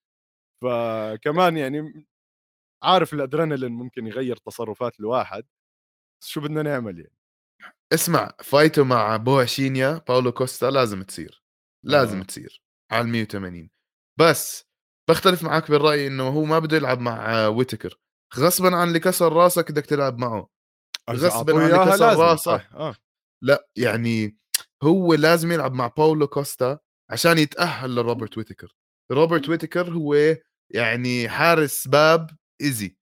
[0.64, 2.08] فكمان يعني
[2.84, 5.44] عارف الأدرينالين ممكن يغير تصرفات الواحد
[6.22, 7.18] بس شو بدنا نعمل يعني؟
[7.94, 11.44] اسمع فايته مع بوهاشينيا باولو كوستا لازم تصير،
[11.86, 12.24] لازم آه.
[12.24, 13.70] تصير على ال180
[14.20, 14.66] بس
[15.10, 18.00] باختلف معك بالرأي إنه هو ما بده يلعب مع ويتكر،
[18.38, 20.50] غصبًا عن اللي كسر راسك بدك تلعب معه،
[21.12, 22.68] غصبًا عن اللي كسر لازم راسك.
[22.74, 22.96] آه.
[23.44, 24.38] لأ يعني
[24.84, 26.80] هو لازم يلعب مع باولو كوستا
[27.12, 28.76] عشان يتأهل لروبرت ويتكر،
[29.12, 30.38] روبرت ويتكر هو
[30.74, 32.30] يعني حارس باب
[32.62, 32.98] إيزي،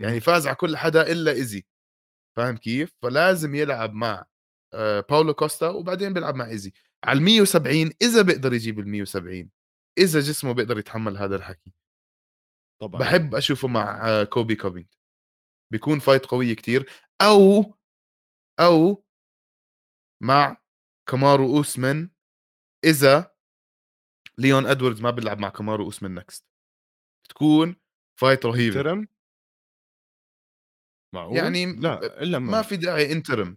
[0.00, 0.20] يعني مم.
[0.20, 1.66] فاز على كل حدا إلا إيزي.
[2.36, 4.26] فاهم كيف؟ فلازم يلعب مع
[4.74, 6.72] آآ باولو كوستا وبعدين بيلعب مع إيزي،
[7.04, 9.48] على ال170 إذا بيقدر يجيب ال170
[9.98, 11.72] إذا جسمه بيقدر يتحمل هذا الحكي،
[12.80, 12.98] طبعا.
[13.00, 15.00] باحب أشوفه مع آه، كوبي كوفينغتون
[15.72, 16.90] بيكون fight قوية كتير.
[17.22, 17.74] أو
[18.60, 19.04] أو
[20.22, 20.56] مع
[21.10, 22.10] كامارو أوسمان
[22.84, 23.34] إذا
[24.38, 26.46] ليون إدواردز ما بيلعب مع كامارو أوسمان next
[27.28, 27.76] تكون
[28.20, 29.06] fight رهيبة، interim
[31.14, 33.54] معقول؟ يعني لا إلا ما ما في داعي interim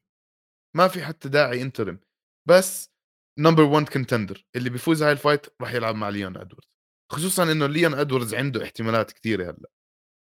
[0.78, 1.98] ما في حتى داعي interim
[2.50, 2.92] بس
[3.40, 6.70] number 1 contender اللي بيفوز هاي ال fight راح يلعب مع ليون أدواردز.
[7.12, 9.70] خصوصا إنه ليون أدواردز عنده احتمالات كثيره هلأ.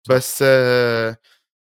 [0.10, 1.18] بس آه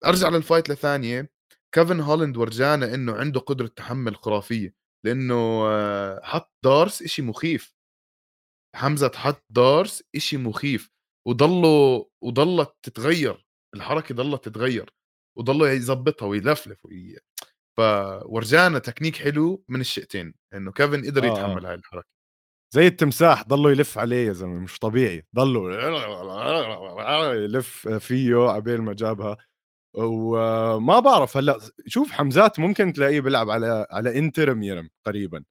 [0.06, 1.32] أرجع لل fight لثانية.
[1.76, 4.76] كيفن هولاند ورجانا إنه عنده قدرة تحمل خرافية.
[5.06, 5.36] لإنه
[5.68, 7.76] آه حط D'Arce إشي مخيف.
[8.76, 10.92] حمزة حط D'Arce إشي مخيف.
[11.28, 14.90] وضله وضلت تتغير الحركة ضلت تتغير
[15.38, 17.18] وضله يظبطها ويلفلف وي...
[17.78, 21.70] فورجانا تكنيك حلو من الشقتين إنه كيفن قدر آه، يتحمل آه.
[21.70, 22.08] هاي الحركة.
[22.74, 25.26] زي التمساح ضله يلف عليه يا زلمة مش طبيعي.
[25.36, 25.74] ضله
[27.34, 29.38] يلف فيه عبين ما جابها.
[29.96, 35.44] وما بعرف هلأ شوف حمزات ممكن تلاقيه بيلعب على على interim يرم قريبا.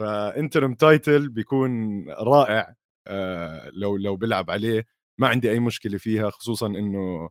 [0.00, 2.74] ف interim title بيكون رائع
[3.06, 4.86] آه، لو لو بيلعب عليه.
[5.18, 7.28] ما عندي أي مشكلة فيها خصوصا إنه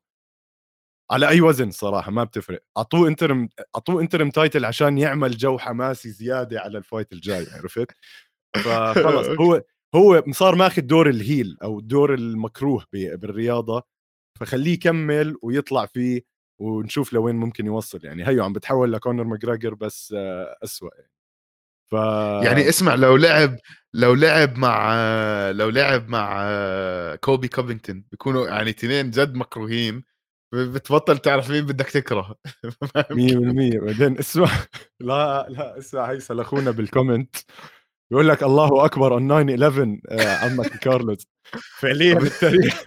[1.12, 2.63] على أي وزن صراحة ما بتفرق.
[2.78, 7.91] اعطوه interim اعطوه interim title عشان يعمل جو حماسي زيادة على ال fight الجاي عرفت؟
[8.56, 9.63] فخلص هو
[9.95, 13.84] هو صار ماخذ دور ال heel أو الدور المكروه بالرياضة
[14.39, 16.21] فخليه يكمل ويطلع فيه
[16.62, 18.06] ونشوف لوين ممكن يوصل.
[18.06, 21.12] يعني هيو عم بتحول لكونور ماكغريغور بس آه، أسوأ يعني.
[21.91, 21.93] ف
[22.45, 23.58] يعني اسمع لو لعب
[23.97, 24.95] لو لعب مع
[25.51, 26.45] لو لعب مع
[27.15, 30.03] كوبي كوفينغتون بيكونوا يعني اثنين جد مكروهين.
[30.53, 32.71] بتبطل تعرف مين بدك تكره 100%
[33.83, 34.49] بعدين اسمع.
[34.99, 37.36] لا لا اسمع هيثم أخونا بالكومنت
[38.12, 39.99] بيقول لك الله أكبر اون 9 11
[40.45, 41.27] عمك كارلوس.
[41.79, 42.83] فعليا التاريخ.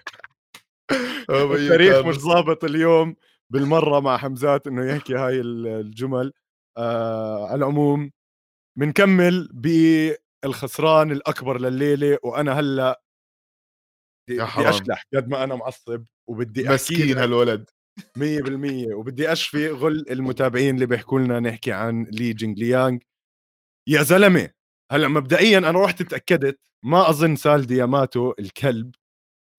[1.30, 3.16] التاريخ مش ظابط اليوم.
[3.50, 6.32] بالمرة مع حمزات إنه يحكي هاي الجمل.
[6.76, 8.10] آه على العموم
[8.78, 9.48] بنكمل
[10.44, 13.02] بالخسران الأكبر لليلة وأنا هلأ
[14.28, 17.70] بدي أشلح قد ما أنا معصب وبدي مسكين هالولد.
[18.18, 22.98] 100% وبدي أشفي غل المتابعين اللي بيحكوا لنا نحكي عن لي جينغ ليانغ
[23.88, 24.50] يا زلمة
[24.92, 28.94] هلأ مبدئيا أنا رحت اتاكدت ما أظن سال دياماتو الكلب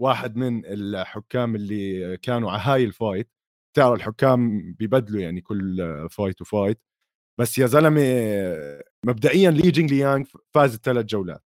[0.02, 3.30] واحد من الحكام اللي كانوا على هاي ال fight
[3.78, 5.78] تعرف الحكام بيبدلوا يعني كل
[6.12, 6.82] fight و fight.
[7.42, 8.02] بس يا زلمة
[9.06, 11.44] مبدئيا لي جينغ ليانغ فاز الثلاث جولات.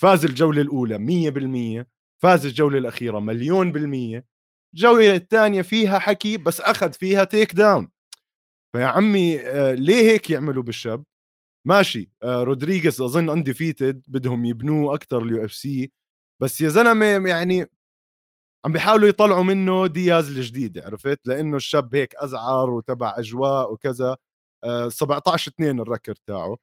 [0.00, 1.86] فاز الجولة الأولى 100%
[2.22, 4.26] فاز الجولة الأخيرة مليون بالمية
[4.74, 7.88] الجولة الثانية فيها حكي بس أخذ فيها takedown
[8.72, 11.04] فيا عمي آه، ليه هيك يعملوا بالشاب؟
[11.66, 15.92] ماشي آه، رودريغيز أظن undefeated بدهم يبنوه أكثر ال UFC
[16.42, 17.66] بس يا زلمة يعني
[18.64, 24.16] عم بيحاولوا يطلعوا منه دياز الجديد عرفت؟ لأنه الشاب هيك أزعر وتبع أجواء وكذا.
[24.88, 26.56] 17 آه، 2 ال record تاعه.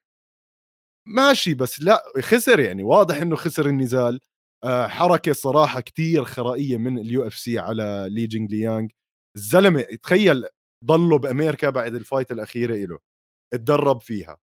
[1.08, 4.20] ماشي بس لا خسر يعني واضح إنه خسر النزال.
[4.64, 8.88] آه، حركة صراحة كتير خرائية من ال UFC على لي جينغ ليانغ.
[9.38, 10.46] الزلمة تخيل
[10.86, 13.00] ضلوا بأمريكا بعد ال fight الأخيرة له
[13.54, 14.38] اتدرب فيها.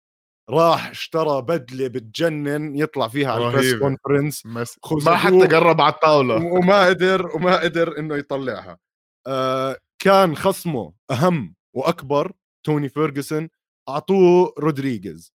[0.50, 6.44] راح اشترى بدلة بتجنن يطلع فيها على ال press conference ما حتى قرب على الطاولة.
[6.44, 8.78] وما قدر وما قدر إنه يطلعها.
[9.26, 12.32] آه كان خصمه أهم وأكبر
[12.64, 13.48] توني فيرجسون
[13.88, 15.34] أعطوه رودريغيز.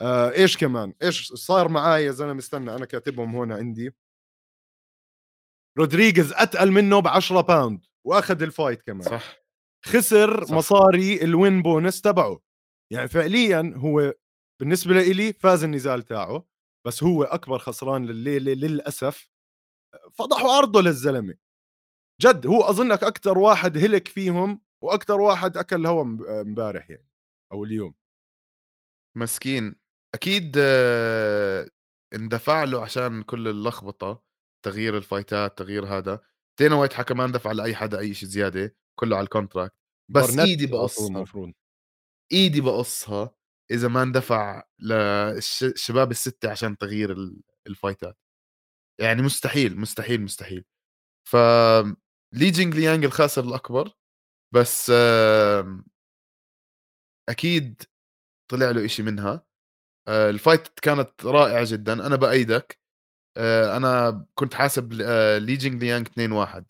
[0.00, 3.94] آه إيش كمان؟ إيش صار معاي يا زلمة؟ استنى أنا كاتبهم هون عندي.
[5.78, 9.02] رودريغيز أتقل منه ب 10 pound وأخذ ال fight كمان.
[9.02, 9.36] صح.
[9.84, 10.54] خسر صح.
[10.54, 12.40] مصاري ال win bonus تبعه.
[12.92, 14.14] يعني فعليا هو
[14.60, 16.46] بالنسبة لي فاز النزال تاعه
[16.86, 19.30] بس هو أكبر خسران لليلة للأسف.
[20.12, 21.34] فضحوا عرضه للزلمة.
[22.20, 26.02] جد هو أظنك أكثر واحد هلك فيهم وأكثر واحد أكل هوا
[26.40, 27.08] امبارح يعني
[27.52, 27.94] أو اليوم.
[29.16, 29.74] مسكين.
[30.14, 30.56] أكيد
[32.14, 34.22] اندفع له عشان كل اللخبطة
[34.64, 36.20] تغيير ال fightات تغيير هذا.
[36.58, 39.74] دينا وايت حكى ما اندفع لأي حدا أي شيء زيادة كله على ال contract
[40.10, 41.52] بس إيدي بقصها.
[42.32, 43.34] إيدي بقصها
[43.70, 47.16] إذا ما اندفع للشباب الستة عشان تغيير
[47.66, 48.18] ال fightات.
[49.00, 50.64] يعني مستحيل مستحيل مستحيل.
[51.28, 51.36] ف
[52.32, 53.92] لي جينغ ليانج الخاسر الأكبر
[54.56, 54.90] بس
[57.28, 57.82] أكيد
[58.52, 59.44] طلع له إشي منها.
[60.08, 61.92] آه، ال fight كانت رائعة جدا.
[62.08, 62.80] أنا بأيدك.
[63.38, 64.92] آه، أنا كنت حاسب
[65.38, 66.66] لي جينغ ليانج 2 1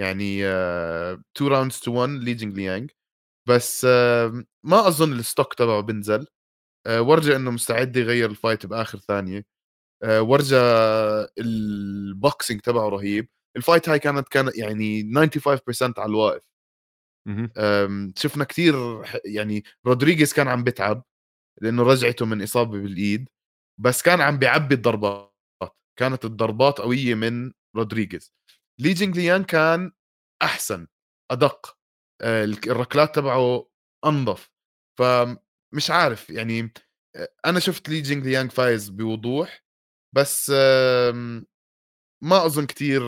[0.00, 2.90] يعني 2 rounds to 1 لي جينغ ليانج
[3.48, 3.84] بس
[4.64, 6.26] ما أظن ال stock تبعه بنزل.
[6.86, 9.44] آه، ورجى إنه مستعد يغير ال fight بآخر ثانية.
[10.04, 10.56] آه، ورجى
[11.38, 13.28] ال boxing تبعه رهيب.
[13.56, 16.42] ال fight هاي كانت كانت يعني 95% على الواقف.
[18.16, 18.74] شفنا كثير
[19.24, 21.04] يعني رودريغيز كان عم بتعب
[21.62, 23.28] لأنه رجعته من إصابة بالإيد
[23.80, 25.34] بس كان عم بيعبي الضربات
[25.98, 28.32] كانت الضربات قوية من رودريغيز
[28.80, 29.92] لي ليان كان
[30.42, 30.86] أحسن
[31.30, 31.78] أدق
[32.22, 33.68] آه، الركلات تبعه
[34.06, 34.50] أنظف.
[34.98, 36.72] فمش عارف يعني
[37.46, 39.64] أنا شفت لي جينغ ليانغ فايز بوضوح
[40.16, 40.50] بس
[42.22, 43.02] ما أظن كثير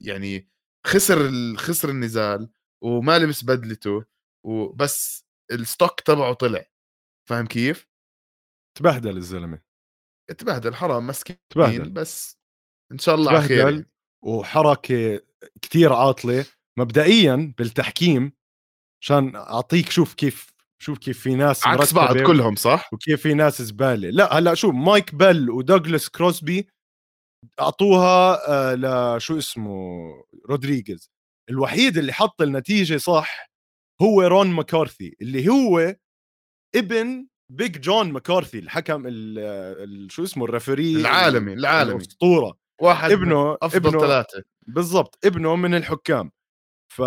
[0.00, 0.48] يعني
[0.86, 2.48] خسر خسر النزال.
[2.82, 4.04] وما لبس بدلته
[4.46, 6.64] وبس ال stock تبعه طلع.
[7.28, 7.88] فاهم كيف؟
[8.78, 9.62] تبهدل الزلمة.
[10.38, 11.90] تبهدل حرام مسكين تبهدل.
[11.90, 12.38] بس
[12.92, 13.90] إن شاء الله على خير يعني.
[14.24, 15.20] وحركة
[15.62, 16.46] كثير عاطلة.
[16.78, 18.32] مبدئيا بالتحكيم
[19.02, 20.52] عشان أعطيك شوف كيف
[20.82, 24.10] شوف كيف في ناس عكس بعض كلهم صح؟ وكيف في ناس زبالة.
[24.10, 26.68] لا هلأ شوف مايك بيل ودوغلاس كروسبي
[27.60, 28.74] أعطوها آه
[29.16, 30.08] لشو اسمه
[30.48, 31.10] رودريغيز.
[31.50, 33.50] الوحيد اللي حط النتيجة صح
[34.02, 35.96] هو رون ماكارثي اللي هو
[36.74, 41.96] ابن بيج جون ماكارثي الحكم ال شو اسمه ال referee العالمي العالمي.
[41.96, 42.58] الأسطورة.
[42.80, 44.44] واحد ابنه أفضل ابنه ثلاثة.
[44.66, 46.30] بالضبط ابنه من الحكام.
[46.92, 47.02] ف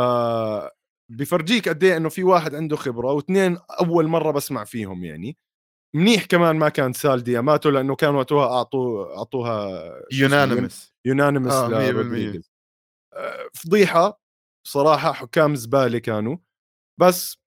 [1.11, 5.37] بفرجيك قد إيه إنه في واحد عنده خبرة واثنين أول مرة بسمع فيهم يعني.
[5.95, 9.81] منيح كمان ما كان سال دياماتو لأنه كان وقتها أعطوه أعطوها
[10.13, 11.53] unanimous unanimous
[13.13, 14.21] آه فضيحة.
[14.71, 16.37] صراحة حكام زبالة كانوا.
[16.99, 17.37] بس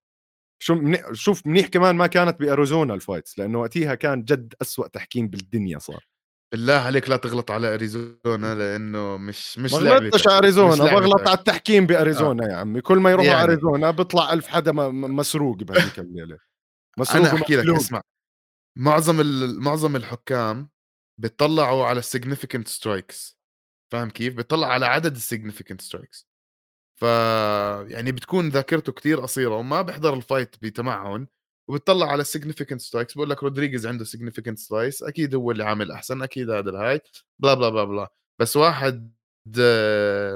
[0.63, 4.89] شو منيح شوف منيح كمان ما كانت بأريزونا ال fights لأنه وقتها كان جد أسوأ
[4.89, 6.07] تحكيم بالدنيا صار.
[6.53, 11.39] بالله عليك لا تغلط على أريزونا لأنه مش مش ما غلطتش على أريزونا بغلط على
[11.39, 12.49] التحكيم بأريزونا آه.
[12.49, 12.81] يا عمي.
[12.81, 13.43] كل ما يروحوا يعني.
[13.43, 16.39] أريزونا بيطلع ألف حدا مسروق بهذيك الليلة.
[16.99, 18.03] مسروق أنا أحكي لك اسمع.
[18.79, 19.23] معظم
[19.63, 20.71] معظم الحكام
[21.21, 23.39] بيطلعوا على ال significant strikes
[23.93, 26.32] فاهم كيف؟ بيطلع على عدد ال significant strikes
[27.03, 27.05] ف
[27.91, 31.27] يعني بتكون ذاكرته كتير قصيرة وما بيحضر ال fight بتمعن
[31.69, 35.91] وبتطلع على ال significant strikes بقول لك رودريغيز عنده significant strikes أكيد هو اللي عامل
[35.93, 37.01] أحسن أكيد هذا الهاي
[37.39, 39.13] بلا بلا بلا بلا بس واحد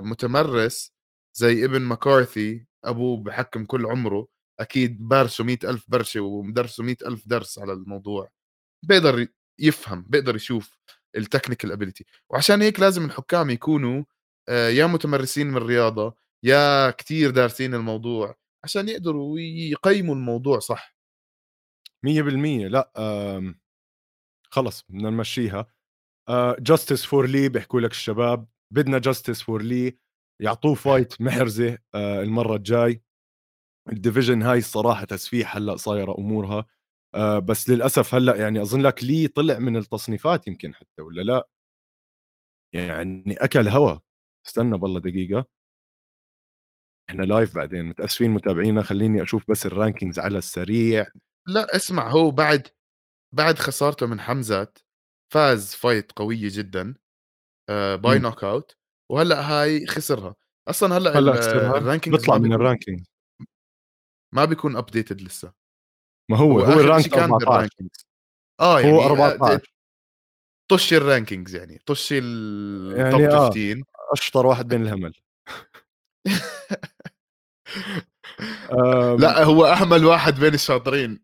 [0.02, 0.92] متمرس
[1.36, 4.28] زي ابن مكارثي أبوه بحكم كل عمره
[4.60, 8.30] أكيد دارسه مئة ألف ورشة ومدرسه مئة ألف درس على الموضوع.
[8.82, 9.26] بيقدر
[9.58, 10.78] يفهم بيقدر يشوف
[11.16, 14.04] ال technical ability وعشان هيك لازم الحكام يكونوا
[14.48, 18.34] آه، يا متمرسين من الرياضة يا كتير دارسين الموضوع
[18.64, 20.96] عشان يقدروا يقيموا الموضوع صح.
[22.04, 23.60] 100% لأ آمم،
[24.50, 25.66] خلص بدنا نمشّيها.
[26.60, 29.98] justice for لي بيحكوا لك الشباب بدنا justice for لي
[30.42, 33.02] يعطوه fight محرزة آه، المرّة الجاي.
[33.92, 36.66] ال division هاي الصراحة تسفيح هلأ صايرة أمورها.
[37.14, 41.48] آه، بس للأسف هلأ يعني أظن لك لي طلع من التصنيفات يمكن حتى ولا لأ؟
[42.72, 43.98] يعني أكل هوا.
[44.46, 45.46] استنى بالله دقيقة.
[47.10, 51.06] إحنا live بعدين متأسفين متابعينا خلّيني أشوف بس ال rankings على السريع.
[51.46, 52.68] لأ اسمع هو بعد
[53.34, 54.78] بعد خسارته من حمزات
[55.32, 56.94] فاز fight قوية جدًا
[58.02, 58.76] by knockout
[59.12, 60.34] وهلأ هاي خسرها،
[60.68, 63.04] أصلًا هلأ هلأ خسرها ال rankings بيطلع من الرانكينج
[64.34, 65.52] ما بيكون updated لسه.
[66.30, 67.70] ما هو هو, هو ال rank 14
[68.60, 69.72] آه يعني هو 14
[70.70, 74.12] طش ال rankings يعني طش ال top يعني 15 آه.
[74.12, 75.12] أشطر واحد بين الهمل.
[79.20, 81.20] لا هو أهمل واحد بين الشاطرين.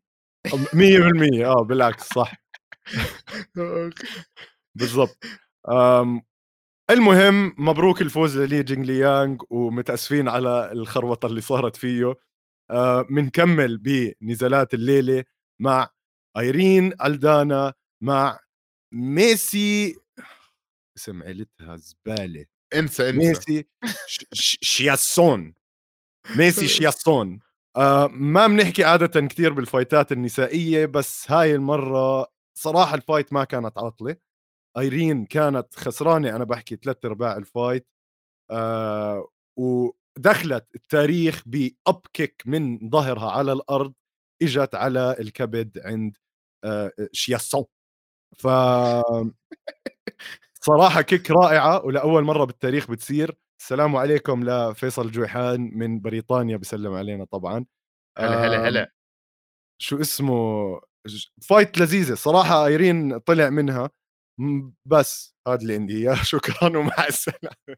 [0.75, 2.33] 100% آه بالعكس صح.
[4.75, 5.25] بالضبط.
[6.91, 12.15] المهم مبروك الفوز للي جينغ ليانغ ومتأسفين على الخربطه اللي صارت فيه.
[13.11, 15.25] بنكمل بنزالات الليلة
[15.61, 15.89] مع
[16.39, 18.39] ايرين ألدانا مع
[18.95, 19.97] ميسي.
[20.99, 22.47] اسم عيلتها زبالة.
[22.75, 23.29] انسى انسى.
[23.29, 23.67] ميسي
[24.63, 25.55] شياسون.
[26.37, 27.39] ميسي شياسون.
[27.77, 32.27] آه ما بنحكي عادة كثير بالفايتات النسائية بس هاي المرة
[32.59, 34.17] صراحة ال fight ما كانت عاطلة.
[34.79, 37.87] ايرين كانت خسرانة أنا بحكي ثلاث أرباع الفايت.
[38.51, 43.95] آه ودخلت التاريخ ب upkick من ظهرها على الأرض
[44.43, 46.17] إجت على الكبد عند
[46.65, 47.65] آه شياسون.
[48.39, 48.47] ف
[50.65, 53.37] صراحة kick رائعة ولأول مرة بالتاريخ بتصير.
[53.61, 57.67] السلام عليكم لفيصل جويحان من بريطانيا بسلم علينا طبعا.
[58.19, 58.93] هلا هلا هلا.
[59.83, 60.35] شو اسمه؟
[61.49, 63.91] fight لذيذة صراحة ايرين طلع منها.
[64.87, 66.15] بس هذا اللي عندي إياه.
[66.33, 67.77] شكرا ومع السلامة.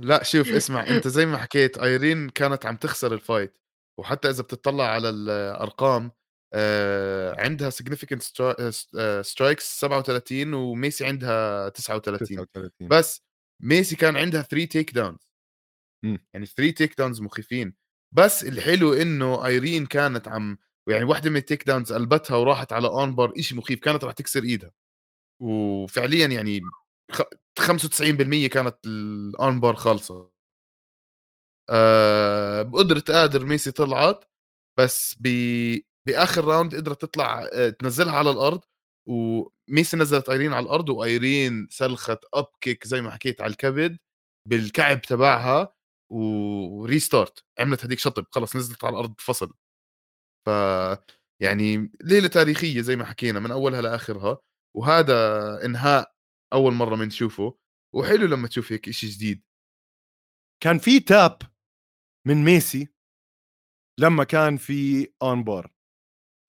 [0.00, 3.58] لا شوف اسمع انت زي ما حكيت ايرين كانت عم تخسر الفايت
[4.00, 6.12] وحتى إذا بتطلع على الأرقام
[6.54, 8.18] آه عندها significant
[9.20, 13.22] strikes 37 وميسي عندها 39 39 بس
[13.62, 15.32] ميسي كان عندها 3 takedowns
[16.04, 17.74] يعني 3 takedowns مخيفين.
[18.12, 23.32] بس الحلو إنه ايرين كانت عم يعني واحدة من ال takedowns قلبتها وراحت على armbar
[23.40, 24.72] شيء مخيف كانت راح تكسر إيدها.
[25.42, 26.60] وفعليا يعني
[27.60, 30.30] 95% كانت ال armbar خالصة.
[31.70, 34.24] أه بقدرة قادر ميسي طلعت
[34.78, 35.28] بس ب...
[36.08, 38.60] بآخر round قدرت تطلع آه، تنزلها على الأرض
[39.08, 43.98] وميسي نزلت آيرين على الأرض وآيرين سلخت upkick زي ما حكيت على الكبد
[44.48, 45.74] بالكعب تبعها
[46.12, 49.52] وريستارت عملت هذيك شطب خلص نزلت على الأرض فصل.
[50.46, 50.50] ف
[51.42, 54.38] يعني ليلة تاريخية زي ما حكينا من أولها لآخرها
[54.76, 55.14] وهذا
[55.64, 56.14] إنهاء
[56.52, 57.58] أول مرة بنشوفه
[57.94, 59.42] وحلو لما تشوف هيك شيء جديد.
[60.62, 61.38] كان في tap
[62.26, 62.88] من ميسي
[64.00, 65.72] لما كان في armbar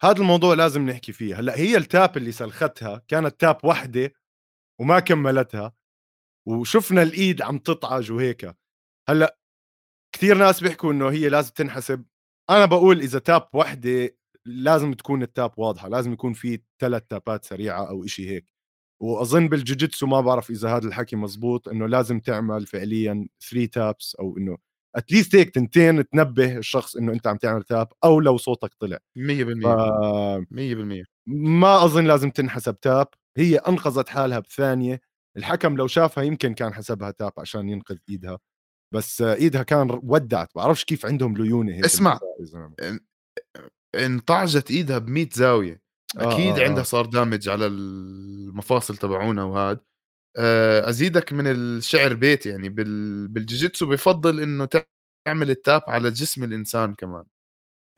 [0.04, 1.40] هذا الموضوع لازم نحكي فيه.
[1.40, 4.14] هلأ هي ال tap اللي سلختها كانت tap واحدة
[4.82, 5.74] وما كملتها
[6.48, 8.56] وشفنا الإيد عم تطعج وهيك.
[9.10, 9.40] هلأ
[10.16, 12.06] كثير ناس بيحكوا إنه هي لازم تنحسب.
[12.50, 17.90] أنا بقول إذا تاب واحدة لازم تكون التاب واضحة لازم يكون في ثلاث تابات سريعة
[17.90, 18.54] أو إشي هيك.
[19.02, 24.38] وأظن بالجوجيتسو ما بعرف إذا هذا الحكي مزبوط إنه لازم تعمل فعليا 3 تابس أو
[24.38, 24.58] إنه
[24.96, 28.98] اتليست هيك تنتين تنبه الشخص إنه أنت عم تعمل تاب أو لو صوتك طلع.
[28.98, 29.20] 100%
[29.64, 29.68] ف...
[30.52, 33.08] 100% ما أظن لازم تنحسب تاب.
[33.38, 35.02] هي أنقذت حالها بثانية.
[35.38, 38.40] الحكم لو شافها يمكن كان حسبها تاب عشان ينقذ إيدها.
[38.94, 40.50] بس إيدها كان ودعت.
[40.56, 42.20] بعرفش كيف عندهم ليونة هيك اسمع.
[43.96, 45.90] انطعجت إيدها ب100 زاوية.
[46.18, 46.86] آه، أكيد آه، عندها آه.
[46.86, 49.89] صار دامج على المفاصل تبعونها وهذا آه،
[50.90, 52.70] أزيدك من الشعر بيت يعني.
[52.70, 53.28] بال...
[53.28, 54.66] بالجوجيتسو بفضل إنه
[55.28, 57.26] تعمل التاب على جسم الإنسان كمان.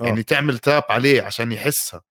[0.02, 0.06] آه.
[0.06, 2.02] يعني تعمل tap عليه عشان يحسها.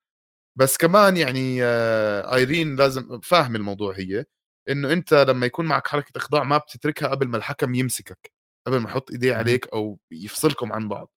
[0.59, 4.24] بس كمان يعني آه، آيرين لازم فاهم الموضوع هي.
[4.70, 8.33] إنه أنت لما يكون معك حركة إخضاع ما بتتركها قبل ما الحكم يمسكك.
[8.66, 9.35] قبل ما يحط إيديه.
[9.37, 11.12] عليك أو يفصلكم عن بعض.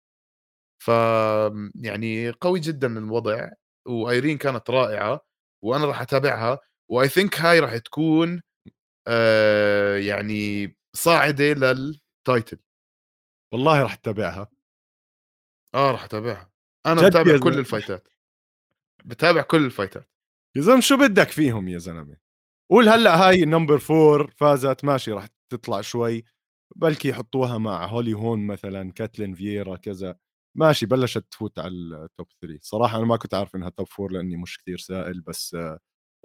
[0.82, 0.88] ف
[1.74, 3.50] يعني قوي جدا الوضع
[3.88, 5.20] وآيرين كانت رائعة
[5.64, 6.58] وأنا راح أتابعها
[6.90, 8.42] و I think هاي راح تكون
[9.08, 12.58] آه يعني صاعده لل title
[13.52, 14.48] والله راح أتابعها.
[15.74, 16.50] آه راح أتابعها.
[16.86, 17.58] أنا بتابع كل.
[17.58, 18.08] الفايتات
[19.04, 20.10] بتابع كل الفايتات
[20.56, 22.16] يا زلمة شو بدك فيهم يا زلمة؟
[22.70, 26.24] قول هلأ هاي number four فازت ماشي راح تطلع شوي.
[26.76, 30.16] بلكي يحطوها مع هولي هولم مثلا كاتلين فييرا كذا.
[30.58, 34.12] ماشي بلشت تفوت على ال top 3 صراحة أنا ما كنت عارف إنها top four
[34.12, 35.56] لأني مش كثير سائل بس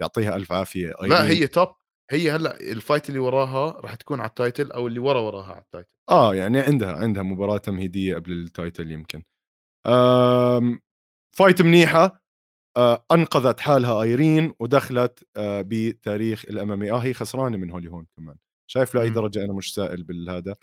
[0.02, 0.88] يعطيها ألف عافية.
[1.02, 1.38] لا أيرين.
[1.42, 1.68] هي top
[2.10, 5.52] هي هلأ ال fight اللي وراها راح تكون على ال title أو اللي ورا وراها
[5.52, 9.22] على ال title آه يعني عندها عندها مباراة تمهيدية قبل ال title يمكن.
[9.86, 10.80] آم
[11.36, 12.22] fight منيحة.
[12.76, 18.06] آه أنقذت حالها أيرين ودخلت آه بتاريخ ال MMA آه هي خسرانة من هولي هون
[18.16, 18.36] كمان.
[18.70, 19.10] شايف لأي.
[19.10, 20.56] درجة أنا مش سائل بالهذا.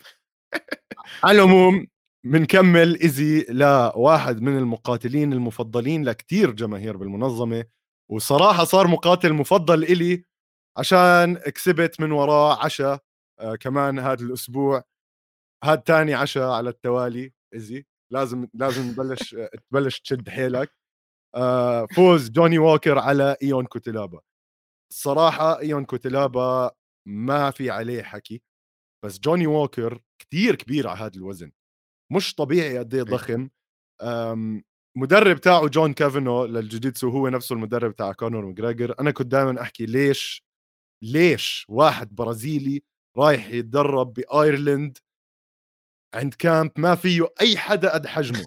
[1.24, 1.86] على العموم
[2.26, 7.64] بنكمل ايزي لواحد من المقاتلين المفضلين لكتير جماهير بالمنظمة
[8.10, 10.24] وصراحة صار مقاتل مفضل إلي
[10.78, 13.00] عشان كسبت من وراه عشاء
[13.40, 14.84] آه كمان هذا الأسبوع
[15.64, 20.72] هاد تاني عشاء على التوالي ايزي لازم لازم نبلش آه، تبلش تشد حيلك.
[21.36, 24.20] آه فوز جوني ووكر على إيون كوتيلابا.
[24.92, 26.70] الصراحه إيون كوتيلابا
[27.08, 28.42] ما في عليه حكي
[29.04, 31.52] بس جوني ووكر كتير كبير على هذا الوزن.
[32.12, 33.48] مش طبيعي قد إيه ضخم.
[34.96, 39.86] مدرب تاعه جون كافانا للجوجيتسو هو نفسه المدرب تاع كونور ماجريجر أنا كنت دائما أحكي
[39.86, 40.47] ليش
[41.02, 42.82] ليش واحد برازيلي
[43.16, 44.98] رايح يتدرب بأيرلند
[46.14, 48.46] عند camp ما فيه أي حدا قد حجمه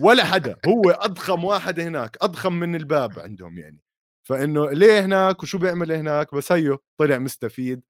[0.00, 3.80] ولا حدا هو أضخم واحد هناك أضخم من الباب عندهم يعني.
[4.28, 7.82] فإنه ليه هناك وشو بيعمل هناك؟ بس هيو طلع مستفيد.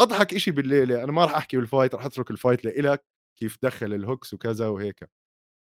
[0.00, 3.04] أضحك إشي بالليلة أنا ما راح أحكي بال fight راح أترك ال fight لإلك
[3.38, 5.10] كيف دخل ال hooks وكذا وهيك.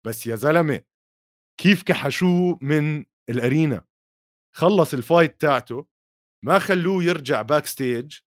[0.06, 0.82] بس يا زلمة
[1.60, 3.84] كيف كحشوه من ال arena؟
[4.56, 5.86] خلص ال fight تاعته
[6.44, 8.18] ما خلوه يرجع backstage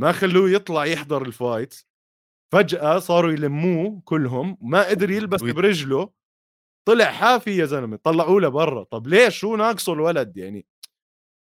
[0.00, 1.74] ما خلوه يطلع يحضر ال fight
[2.52, 6.12] فجأة صاروا يلموه كلهم ما قدر يلبس برجله.
[6.88, 8.84] طلع حافي يا زلمة طلعوه لبرا.
[8.84, 10.66] طب ليش شو ناقصه الولد؟ يعني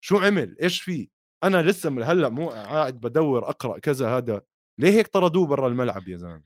[0.03, 1.07] شو عمل؟ إيش فيه؟
[1.43, 4.41] أنا لسه من هلأ مو قاعد بدور أقرأ كذا هذا.
[4.80, 6.43] ليه هيك طردوه برا الملعب يا زلمة؟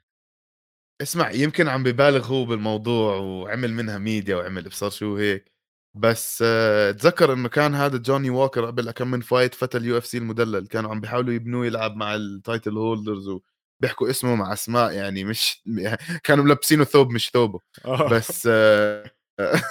[1.01, 5.57] اسمع يمكن عم ببالغ هو بالموضوع وعمل منها ميديا وعمل ابصر شو هيك.
[6.00, 10.18] بس آه، تذكر إنه كان هذا جوني ووكر قبل كم من fight فتى ال UFC
[10.18, 15.24] المدلل كانوا عم بيحاولوا يبنوه يلعب مع ال title holders وبيحكوا اسمه مع أسماء يعني
[15.24, 15.64] مش
[16.24, 18.10] كانوا ملبسينه ثوب مش ثوبه آه.
[18.10, 19.12] بس آه،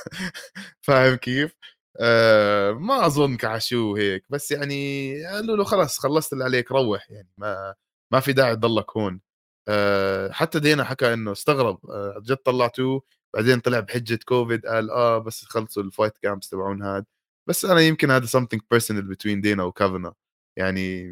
[0.87, 1.53] فاهم كيف؟
[2.01, 7.29] آه، ما أظن كحشوه هيك بس يعني قالوا له خلص خلصت اللي عليك روح يعني
[7.39, 7.75] ما
[8.13, 9.21] ما في داعي تضلك هون
[9.69, 13.03] آه، حتى دينا حكى إنه استغرب آه، جد طلعتوه
[13.37, 17.05] بعدين طلع بحجة كوفيد قال آه بس خلصوا ال fight camps تبعون هاد.
[17.49, 20.15] بس أنا يمكن هذا something personal between دينا وكافانا
[20.59, 21.05] يعني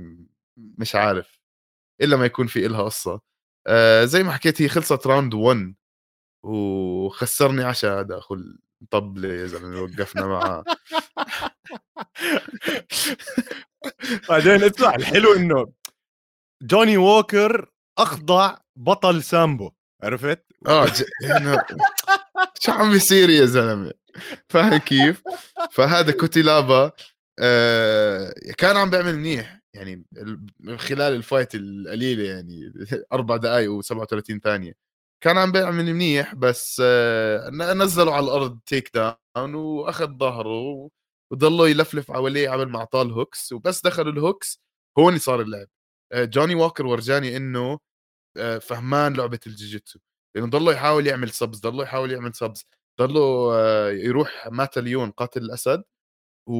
[0.56, 1.40] مش عارف
[2.02, 3.20] إلا ما يكون في إلها قصة.
[3.66, 5.74] آه زي ما حكيت هي خلصت round 1
[6.44, 8.36] وخسرني عشاء هذا أخو
[8.82, 10.64] الطبلة يا زلمة وقفنا معاه.
[14.28, 15.72] بعدين اسمع الحلو إنه
[16.62, 19.72] جوني ووكر أخضع بطل سامبو
[20.02, 20.86] عرفت؟ آه
[22.60, 23.92] شو عم بيصير يا زلمة؟
[24.48, 25.22] فاهم كيف؟
[25.72, 26.92] فهذا كوتيلابا
[27.38, 30.04] آه كان عم بيعمل منيح يعني
[30.60, 32.72] من خلال ال fight القليلة يعني
[33.12, 34.74] أربع دقائق و37 ثانية.
[35.20, 40.90] كان عم بيعمل منيح بس آه نزلوا على الأرض takedown وأخذ ظهره
[41.32, 44.60] وضلوا يلفلف حواليه عبل ما حط ال hooks وبس دخلوا ال hooks
[44.98, 45.66] هون صار اللعب.
[46.12, 47.78] آه جوني ووكر ورجاني إنه
[48.36, 49.98] آه فهمان لعبة الجوجيتسو.
[50.34, 52.66] لأنه ضله يحاول يعمل subs ضله يحاول يعمل subs
[53.00, 55.84] ضله آه يروح mata leão قاتل الأسد
[56.46, 56.54] و...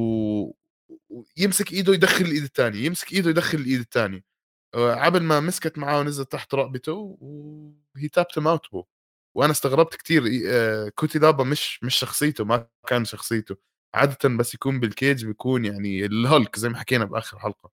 [1.09, 4.23] ويمسك إيده يدخل الإيد الثانية يمسك إيده يدخل الإيد الثانية
[4.75, 8.85] عبل ما مسكت معاه ونزلت تحت رقبته وهي tapped out هو
[9.35, 10.23] وأنا استغربت كثير
[10.89, 13.55] كوتيلابا مش مش شخصيته ما كان شخصيته
[13.95, 17.71] عاده بس يكون بال cage بيكون يعني الهولك زي ما حكينا بآخر حلقة.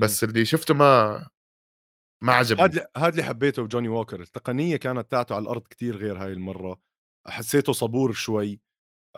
[0.00, 1.28] بس اللي شفته ما
[2.22, 6.18] ما عجبني هذا هذا اللي حبيته بجوني ووكر التقنية كانت تاعته على الأرض كتير غير
[6.24, 6.78] هاي المرة
[7.28, 8.60] حسيته صبور شوي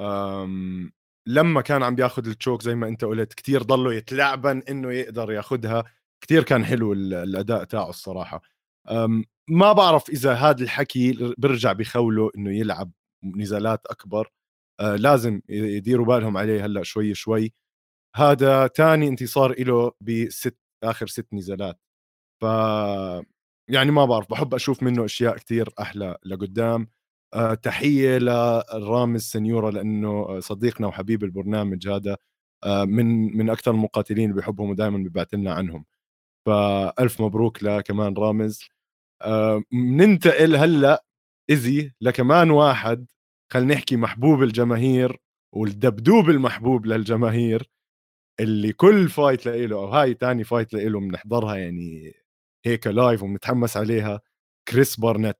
[0.01, 0.93] آمم،
[1.29, 5.33] لمّا كان عم بياخُد ال choke زي ما أنت قُلت كتير ضلّه يتلعبن إنه يقدر
[5.33, 5.85] ياخُدها،
[6.23, 8.43] كتير كان حلو ال الأداء تاعه الصراحة.
[8.91, 12.93] آمم، ما بعرف إذا هاد الحكي ر بيرجع بيخوّله إنه يلعب
[13.25, 14.31] نزالات أكبر،
[14.81, 17.55] آآ لازم يديروا بالهم عليه هلأ شوي، شوي.
[18.17, 20.53] هذا تاني انتصار إله ب6
[20.85, 21.79] آخر 6 نزالات.
[22.41, 22.45] ف
[23.69, 26.89] يعني ما بعرف، باحب أشوف منّه أشياء كتير أحلى لقُدّام.
[27.35, 32.17] آآ تحية لرامز سنيورة لإنه صديقنا وحبيب البرنامج هذا،
[32.65, 35.85] آآ من من أكتر المقاتلين اللي باحبهم ودايمًا بيبعت لنا عنهم.
[36.47, 38.61] فألف مبروك لكمان رامز.
[39.73, 41.05] بننتقل هلأ
[41.53, 43.07] إزي لكمان واحد
[43.53, 45.19] خلّينا نحكي محبوب الجماهير
[45.55, 47.71] والدبدوب المحبوب للجماهير،
[48.41, 52.15] اللي كل fight لإله أو هاي تاني fight لإله بنحضرها يعني
[52.67, 54.21] هيك live وبنتحمس عليها،
[54.69, 55.37] كريس بارنيت.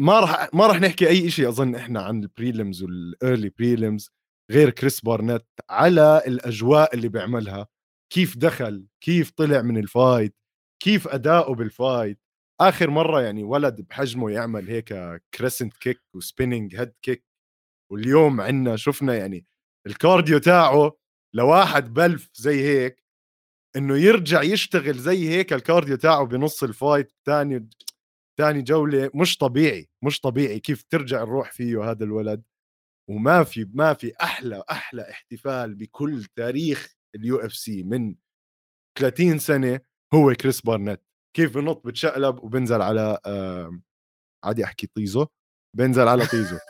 [0.00, 4.08] ما راح ما راح نحكي أي شيء أظن إحنا عن ال prelims وال early prelims
[4.52, 7.66] غير كريس بارنيت على الأجواء اللي بيعملها،
[8.12, 10.36] كيف دخل، كيف طلع من ال fight،
[10.82, 12.20] كيف أداؤه بال fight.
[12.60, 14.94] آخر مرّة يعني ولد بحجمه يعمل هيك
[15.36, 17.20] crescent kick و spinning head kick
[17.92, 19.46] واليوم عندنا شُفنا يعني
[19.88, 20.92] ال cardio تاعه
[21.36, 23.04] لواحد بلف زي هيك
[23.76, 27.68] إنه يرجع يشتغل زي هيك ال cardio تاعه بنُص ال fight تاني
[28.38, 32.42] تاني جولة مش طبيعي، مش طبيعي كيف ترجع الروح فيه هذا الولد،
[33.10, 38.14] وما في ما في أحلى أحلى احتفال بكل تاريخ ال UFC من
[38.98, 39.80] 30 سنة
[40.14, 41.02] هو كريس بارنيت،
[41.36, 43.82] كيف بنط بتشقلب وبينزل على آمم،
[44.44, 45.26] عادي أحكي طيزو،
[45.76, 46.56] بينزل على طيزو.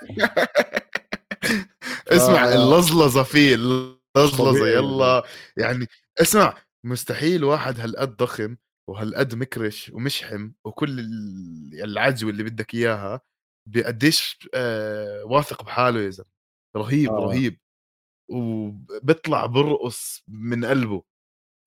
[2.08, 4.66] اسمع ف اللزلزة فيه، زلمة.
[4.66, 5.24] يالّا
[5.56, 5.86] يعني
[6.20, 8.56] اسمع مستحيل واحد هالقد ضخم
[8.90, 13.20] وهالقد مكرش ومشحم وكل ال العجوة اللي بدك إياها
[13.68, 16.30] بقديش آآ واثق بحاله يا زلمة،
[16.76, 17.60] رهيب، آه، رهيب.
[18.30, 21.02] وبيطلع بيرقص من قلبه،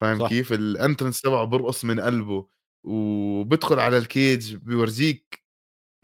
[0.01, 2.49] فاهم صح، كيف؟ الentrance تبعه بيرقص من قلبه،
[2.87, 5.43] وبيدخل على الcage بيورجيك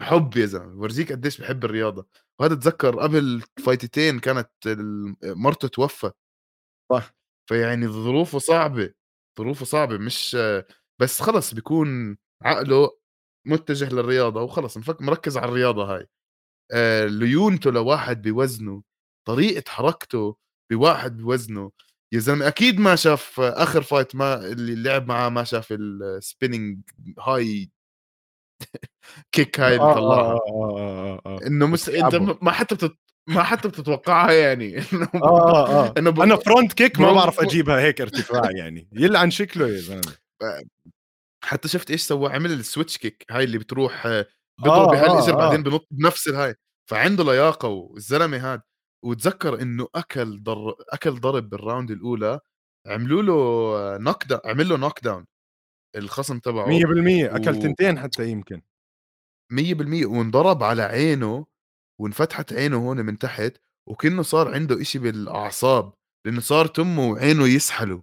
[0.01, 2.07] حُب يا زلمة، بيورجيك قديش بيحب الرياضة،
[2.41, 4.51] وهذا اتذكر قبل فايتتين كانت
[5.23, 6.15] مرته توفت،
[6.91, 7.15] صح،
[7.49, 8.93] فيعني ظروفه صعبة،
[9.39, 10.37] ظروفه صعبة مش
[10.99, 12.91] بس خلص بيكون عقله
[13.47, 16.07] متجه للرياضة وخلص مفك مركّز على الرياضة هاي.
[16.73, 18.83] آآ ليونته لواحد بوزنه،
[19.27, 20.37] طريقة حركته
[20.71, 21.71] بواحد بوزنه،
[22.13, 26.77] يا زلمة أكيد ما شاف آخر fight ما اللي لعب معاه ما شاف الspinning
[27.21, 27.67] high
[29.37, 32.33] kick هاي اللي آه، آه، طلّعها، آه، آه، آه، آه، آه، إنه مس أنت بتلعبه.
[32.33, 32.75] م ما حتى
[33.27, 34.77] ما حتى بتتوقعها يعني.
[34.93, 38.51] إنه آه، آه، آه، إنه ب أنا front kick ما برغم باعرف أجيبها هيك ارتفاع
[38.51, 40.15] يعني، يلعن شكله يا زلمة.
[41.43, 45.59] حتى شُفت إيش سوى؟ عمل الswitch kick هاي اللي بتروح بيضرب آه، بهالإجر آه، بعدين
[45.59, 46.55] آه، بينط بنفس الهاي،
[46.91, 48.61] فعنده لياقة والزلمة هاد.
[49.05, 52.39] واتذكّر إنه أكل ضر أكل ضرب بال round الأولى
[52.87, 55.25] عملوا له knock down عمل له knock down
[55.97, 56.67] الخصم تبعه.
[56.67, 58.61] 100% أكل و تنتين حتى يمكن.
[59.53, 61.45] 100% وانضرب على عينه
[62.01, 63.57] وانفتحت عينه هون من تحت
[63.89, 65.93] وكأنه صار عنده إشي بالأعصاب،
[66.25, 68.01] لإنه صار تمه وعينه يسحلوا.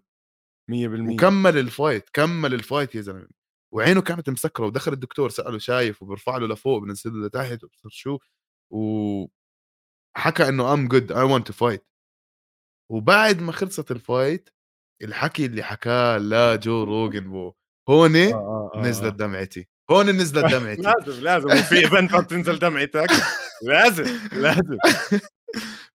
[0.71, 3.29] 100% وكمّل الfight كمّل الfight يا زلمة،
[3.75, 8.19] وعينه كانت مسكرة ودخل الدكتور سأله شايف وبيرفع له لفوق بينزّل له لتحت وأبصر شو،
[8.71, 11.81] وحكى إنه I'm good I want to fight.
[12.91, 14.53] وبعد ما خلصت الfight
[15.03, 17.53] الحكي اللي حكاه لجو روجن بو
[17.89, 19.17] هون آه، آه، آه، نزلت آه.
[19.17, 23.11] دمعتي، هون نزلت دمعتي لازم، لازم وفي event ما بتنزل دمعتك،
[23.63, 24.79] لازم، لازم.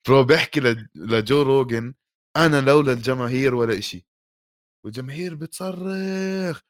[0.08, 1.94] برو بيحكي لج لجو روجن
[2.38, 4.06] أنا لولا الجماهير ولا إشي.
[4.86, 6.62] والجماهير بتصرّخ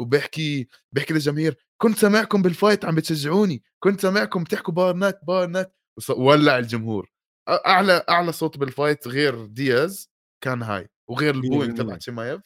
[0.00, 6.58] وبيحكي بيحكي للجماهير: "كنت سامعكم بالfight عم بتشجعوني، كنت سامعكم بتحكوا بارنات، بارنات." وص ولّع
[6.58, 7.10] الجمهور.
[7.48, 10.10] أ أعلى أعلى صوت بالfight غير دياز
[10.44, 12.40] كان هاي، وغير الbooing تبع 100% شيمايف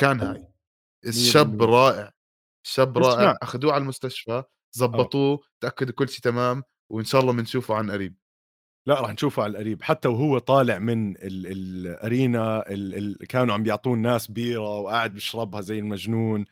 [0.00, 0.46] كان هاي.
[1.06, 2.12] الشاب 100% رائع،
[2.96, 4.44] اسمع أخدوه على المستشفى، آه.
[4.78, 6.62] ضبّطوه، تأكدوا كل شي تمام،
[6.92, 8.16] وإن شاء الله بنشوفه عن قريب.
[8.88, 13.62] لأ راح نشوفه على القريب، حتى وهو طالع من ال الأرينا ال ال كانوا عم
[13.62, 16.44] بيعطوه الناس بيرة وقاعد بيشربها زي المجنون،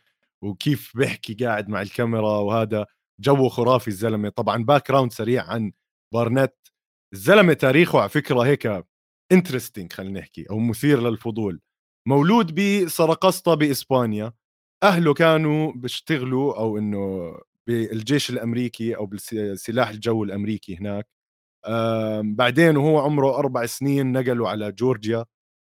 [0.43, 2.87] وكيف بيحكي قاعد مع الكاميرا وهذا،
[3.21, 5.73] جوّه خرافي الزلمة، طبعًا background سريع عن
[6.15, 6.57] بارنيت،
[7.15, 8.69] الزلمة تاريخه على فكرة هيك
[9.35, 11.61] interesting خلّينا نحكي أو مثير للفضول،
[12.09, 14.33] مولود بسرقسطة بإسبانيا،
[14.85, 17.35] أهله كانوا بيشتغلوا أو إنه
[17.67, 21.09] بالجيش الأمريكي أو بالس سلاح الجو الأمريكي هناك.
[22.37, 25.25] بعدين وهو عمره 4 سنين نقلوا على جورجيا،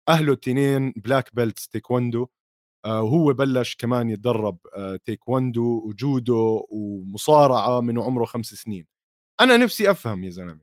[0.08, 2.28] أهله التنين black belts تايكوندو،
[2.86, 8.86] آآ، وهو بلش كمان يتدرب آآ، تايكوندو وجودو ومصارعة من وعمره 5 سنين.
[9.40, 10.60] أنا نفسي أفهم يا زلمة،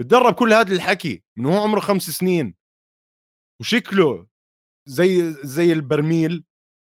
[0.00, 2.54] بتدرب كل هذا الحكي من هو عمره خمس سنين؟
[3.60, 4.26] وشكله
[4.88, 6.44] زي زي البرميل؟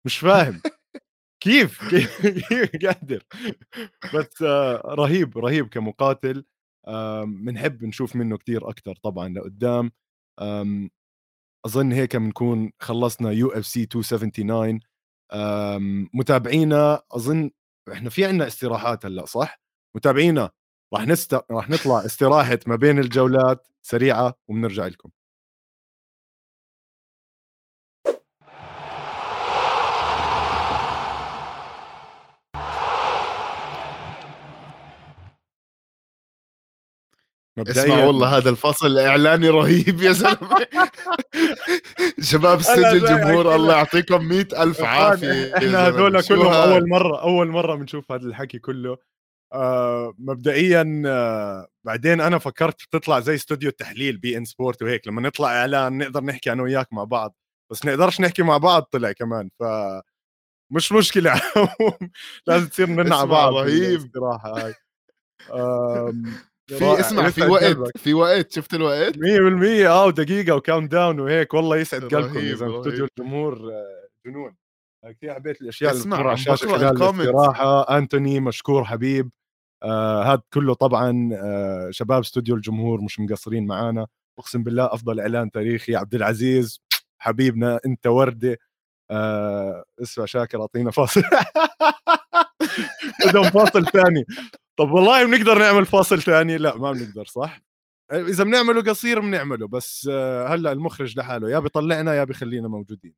[0.07, 0.63] مش فاهم.
[1.45, 3.23] كيف؟ كيف؟ قادر؟
[4.15, 6.45] بس آه، رهيب رهيب كمقاتل.
[7.25, 9.93] بنحب نشوف منه كثير أكثر طبعا لقدام.
[11.67, 14.81] أظن هيك بنكون خلصنا UFC 279
[16.15, 17.51] متابعينا أظن
[17.93, 19.61] إحنا في عندنا استراحات هلأ صح؟
[19.97, 20.51] متابعينا
[20.95, 25.11] راح نست راح نطلع استراحة ما بين الجولات سريعة وبنرجع لكم.
[37.59, 37.85] مبدئيا.
[37.85, 40.67] اسمع والله هذا الفصل الاعلاني رهيب يا زلمة.
[42.21, 47.75] شباب استديو الجمهور الله يعطيكم مئة ألف عافية إحنا هذول كلهم أول مرة أول مرة
[47.75, 48.97] بنشوف هذا الحكي كله.
[49.53, 55.07] آه مبدئيا آه بعدين أنا فكرت تطلع زي استوديو التحليل beIN Sport وهيك.
[55.09, 57.37] لما نطلع إعلان نقدر نحكي أنا وياك مع بعض.
[57.73, 59.51] بس نقدرش نحكي مع بعض طلع كمان.
[59.61, 59.63] ف
[60.71, 61.41] مش مشكلة.
[62.47, 64.11] لازم تصير ننع بعض رهيب.
[64.15, 64.75] صراحة هاي.
[66.69, 69.21] في اسمع في وقت في وقت شفت الوقت؟ 100%
[69.87, 71.55] آه ودقيقه و countdown وهيك.
[71.55, 74.55] والله يسعد قلبكم يا زلمه استوديو الجمهور آه، جنون.
[75.17, 77.99] كثير حبيت الأشياء اللي بتمر على الشاشة خلال الاستراحة.
[77.99, 79.31] أنتوني مشكور حبيب.
[79.83, 84.07] آه هذا كله طبعا آه شباب استوديو الجمهور مش مقصرين معانا.
[84.39, 85.97] أقسم بالله أفضل إعلان تاريخي.
[85.97, 86.81] عبد العزيز
[87.19, 88.59] حبيبنا أنت وردة.
[89.11, 91.23] آه اسمع شاكر أعطينا فاصل.
[93.27, 94.25] بدهم فاصل ثاني.
[94.79, 97.61] طب والله بنقدر نعمل فاصل ثاني لا ما بنقدر صح؟
[98.13, 103.15] إذا بنعمله قصير بنعمله بس آه، هلأ المخرج لحاله يا بيطلعنا يا بيخلينا موجودين.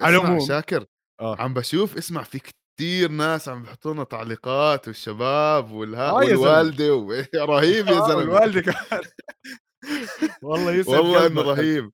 [0.00, 0.86] على العموم شاكر.
[1.20, 1.36] آه.
[1.42, 2.40] عم بشوف اسمع في
[2.78, 7.12] كثير ناس عم بيحطوا لنا تعليقات والشباب والها آه والوالدة و...
[7.52, 8.22] رهيب يا آه، زلمة.
[8.22, 9.02] الوالده كمان.
[10.42, 11.90] والله يسعد والله إنه رهيب.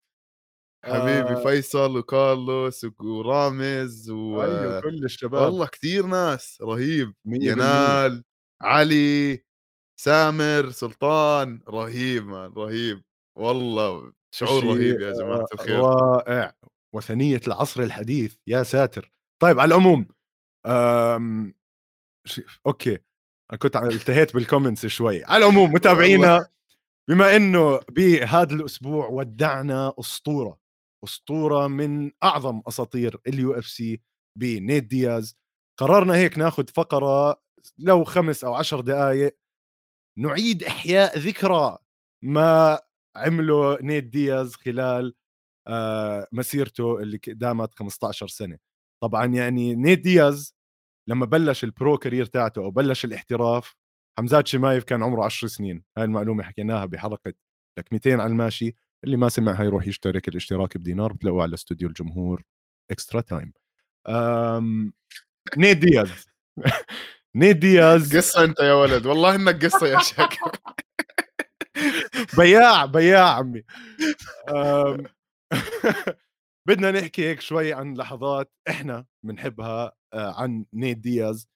[0.84, 1.42] حبيبي آه.
[1.44, 5.42] فيصل وكارلوس ورامز و أيوه كل الشباب.
[5.42, 7.14] والله كثير ناس رهيب.
[7.26, 8.24] ينال
[8.62, 9.44] علي
[10.00, 13.02] سامر سلطان رهيب man رهيب.
[13.38, 15.80] والله شعور رهيب يا جماعة الخير.
[15.80, 16.54] رائع.
[16.94, 19.12] وثنية العصر الحديث يا ساتر.
[19.42, 20.06] طيب على العموم
[20.66, 21.54] أم...
[22.66, 22.98] okay.
[23.50, 25.24] أنا كنت التهيت بال comments شوي.
[25.24, 26.48] على العموم متابعينا
[27.10, 30.58] بما إنه بهذا الأسبوع ودعنا أسطورة
[31.04, 34.00] أسطورة من أعظم أساطير ال UFC
[34.38, 35.36] بنيت دياز.
[35.80, 37.42] قررنا هيك ناخذ فقرة
[37.78, 39.36] لو خمس أو عشر دقائق
[40.18, 41.78] نعيد إحياء ذكرى
[42.22, 42.80] ما
[43.16, 45.14] عمله نيت دياز خلال
[45.68, 48.58] آه، مسيرته اللي دامت 15 سنة.
[49.02, 50.54] طبعا يعني نيت دياز
[51.08, 53.76] لما بلش ال pro career تاعته أو بلش الاحتراف
[54.18, 55.84] حمزات شمايف كان عمره 10 سنين.
[55.98, 57.32] هاي المعلومة حكيناها بحلقة
[57.78, 58.76] لك 200 على الماشي.
[59.04, 62.42] اللي ما سمع هاي يروح يشترك الاشتراك بدينار بتلاقوه على استوديو الجمهور
[62.90, 63.52] extra time
[65.56, 66.26] نيت دياز.
[67.36, 68.16] نيت دياز.
[68.16, 69.06] قصة أنت يا ولد.
[69.06, 70.52] والله إنك قصة يا شاكر.
[72.38, 73.62] بياع بياع عمي.
[76.68, 81.48] بدنا نحكي هيك شوي عن لحظات إحنا بنحبها آه، عن نيت دياز.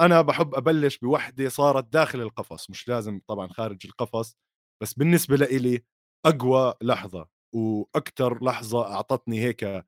[0.00, 4.36] أنا بحب أبلش بوحدة صارت داخل القفص مش لازم طبعا خارج القفص
[4.82, 5.84] بس بالنسبة لإلي
[6.26, 9.84] أقوى لحظة وأكثر لحظة أعطتني هيك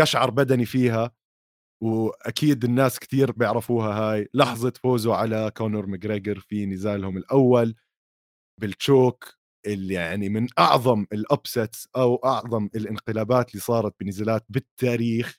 [0.00, 1.12] قشعر بدني فيها.
[1.82, 4.28] وأكيد الناس كثير بيعرفوها هاي.
[4.34, 7.74] لحظة فوزه على كونور ماجريجر في نزالهم الأول
[8.60, 9.34] بال choke
[9.66, 15.38] اللي يعني من أعظم ال upsets أو أعظم الانقلابات اللي صارت بنزالات بالتاريخ.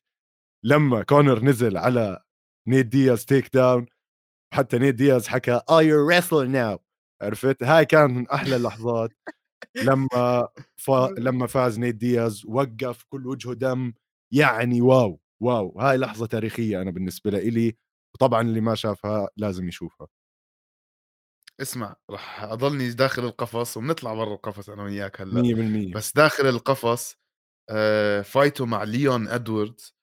[0.66, 2.24] لما كونر نزل على
[2.68, 3.86] نيت دياز takedown
[4.56, 6.80] حتى نيت دياز حكى you wrestle now
[7.24, 9.12] عرفت؟ هاي كان من أحلى اللحظات.
[9.86, 10.92] لما ف...
[11.20, 13.94] لما فاز نيت دياز وقف كل وجهه دم
[14.34, 15.21] يعني واو.
[15.42, 17.78] واو هاي لحظة تاريخية أنا بالنسبة لي
[18.16, 20.08] وطبعا اللي ما شافها لازم يشوفها.
[21.62, 25.42] اسمع راح أضلني داخل القفص وبنطلع برا القفص أنا وياك هلأ.
[25.92, 27.16] 100% بس داخل القفص
[27.70, 29.96] آه فايته مع ليون إدواردز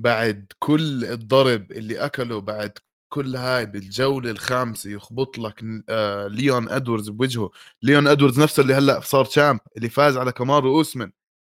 [0.00, 2.78] بعد كل الضرب اللي أكله بعد
[3.12, 7.50] كل هاي بالجولة الخامسة يخبط لك آه ليون إدواردز بوجهه.
[7.82, 11.10] ليون إدواردز نفسه اللي هلأ صار champ اللي فاز على كامارو اوسمن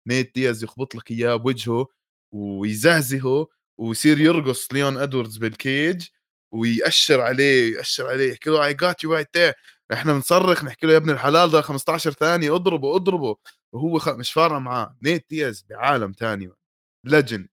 [0.09, 1.87] نيت دياز يخبط لك إياه بوجهه.
[2.33, 3.47] ويزهزهه
[3.79, 6.09] ويصير يرقص ليون ادواردز بال cage
[6.53, 9.37] ويأشر عليه يأشر عليه يحكي له I got you right
[9.93, 13.37] إحنا بنصرخ نحكي له يا ابن الحلال ده 15 ثانية اضربه اضربه
[13.72, 14.09] وهو خ...
[14.09, 14.97] مش فارقة معاه.
[15.03, 16.51] نيت دياز بعالم ثاني
[17.05, 17.49] legend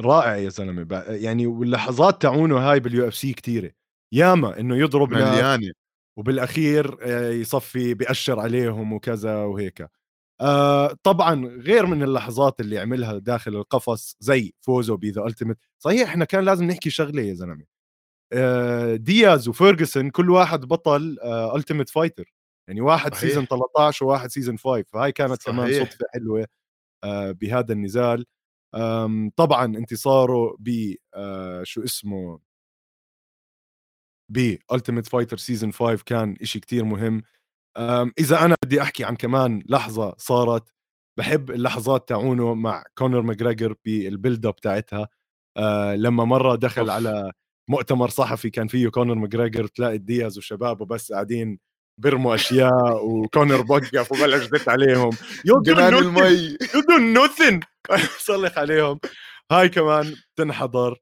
[0.00, 1.02] رائع يا زلمة.
[1.08, 3.70] يعني واللحظات تاعونه هاي بال UFC كثيره
[4.12, 5.72] ياما إنه يضرب مليانة.
[6.16, 9.88] وبالأخير آه، يصفي بيأشر عليهم وكذا وهيك.
[10.40, 16.08] آه طبعا غير من اللحظات اللي عملها داخل القفص زي فوزه ب The Ultimate صحيح
[16.08, 17.64] إحنا كان لازم نحكي شغلة يا زلمة.
[18.32, 22.32] آه دياز وفيرجسون كل واحد بطل آه Ultimate Fighter
[22.68, 23.22] يعني واحد صحيح.
[23.30, 25.56] season 13 وواحد season 5 فهاي كانت صحيح.
[25.56, 26.46] كمان صدفة حلوة
[27.04, 28.26] آه بهذا النزال.
[29.36, 32.40] طبعا انتصاره ب آه شو اسمه؟
[34.30, 37.22] ب Ultimate Fighter season 5 كان إشي كتير مهم.
[38.18, 40.68] إذا أنا بدي أحكي عن كمان لحظة صارت
[41.18, 45.08] بحب اللحظات تاعونه مع كونر ماجريجر بال build up تاعتها.
[45.56, 46.90] أه لما مرة دخل off.
[46.90, 47.32] على
[47.70, 51.58] مؤتمر صحفي كان فيه كونر ماجريجر تلاقي دياز وشبابه بس قاعدين
[52.00, 55.10] بيرموا أشياء وكونر بوقف وبلش دت عليهم.
[55.44, 55.62] you
[55.98, 56.56] المي.
[56.74, 57.60] you do nothing
[58.18, 59.00] صلخ عليهم.
[59.52, 60.96] هاي كمان تنحضر.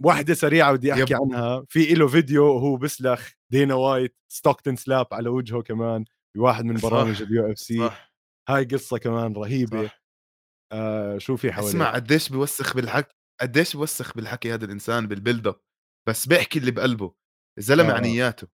[0.00, 1.18] واحدة سريعة بدي أحكي يب.
[1.22, 1.64] عنها.
[1.68, 6.04] في له فيديو وهو بسلخ دينا وايت Stockton slap على وجهه كمان
[6.36, 7.90] بواحد من برامج ال UFC.
[8.48, 9.86] هاي قصة كمان رهيبة.
[9.86, 10.04] صح.
[10.72, 15.46] آه شو في حوالي اسمع قديش بيوسخ بالحكي قديش بيوسخ بالحكي هذا الإنسان بال build
[15.46, 15.60] up
[16.08, 17.14] بس بيحكي اللي بقلبه
[17.58, 17.94] الزلمة آه.
[17.94, 18.48] عنياته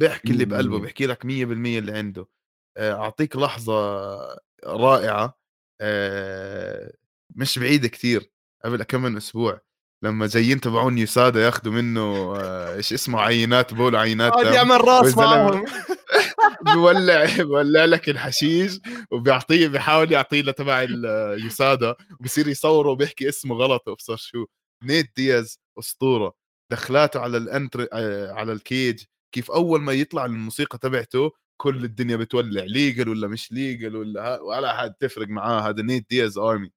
[0.00, 1.28] بيحكي اللي بقلبه بيحكي لك 100%
[1.78, 2.28] اللي عنده.
[2.76, 3.74] آه، أعطيك لحظة
[4.64, 5.40] رائعة.
[5.80, 6.92] آه،
[7.36, 8.32] مش بعيدة كثير
[8.64, 9.60] قبل كم من أسبوع.
[10.02, 15.18] لما جايين تبعون يسادا ياخذوا منه آه، إيش اسمه عينات بول عينات قاعد يعمل رأس
[15.18, 15.64] معهم
[16.74, 18.80] بولع بولع لك الحشيش
[19.10, 23.88] وبيعطيه بيحاول يعطيه له تبع اليسادا وبصير يصوره وبيحكي اسمه غلط.
[23.88, 24.46] وابصر شو
[24.84, 26.34] نيت دياز أسطورة.
[26.72, 29.04] دخلاته على ال enter آه، على الكيج.
[29.34, 32.64] كيف أول ما يطلع الموسيقى تبعته كل الدنيا بتولع.
[32.64, 35.68] legal ولا مش legal ولا ولا حد تفرق معاه.
[35.68, 36.70] هذا نيت دياز army.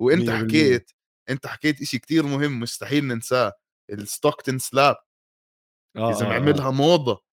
[0.00, 0.90] وأنت حكيت
[1.30, 3.52] أنت حكيت إشي كتير مهم مستحيل ننساه
[3.90, 4.96] ال Stockton slap
[5.96, 6.72] آه إذا آه عملها آه.
[6.72, 7.24] موضة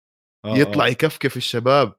[0.46, 0.90] آه يطلع آه.
[0.90, 1.96] يكفكف الشباب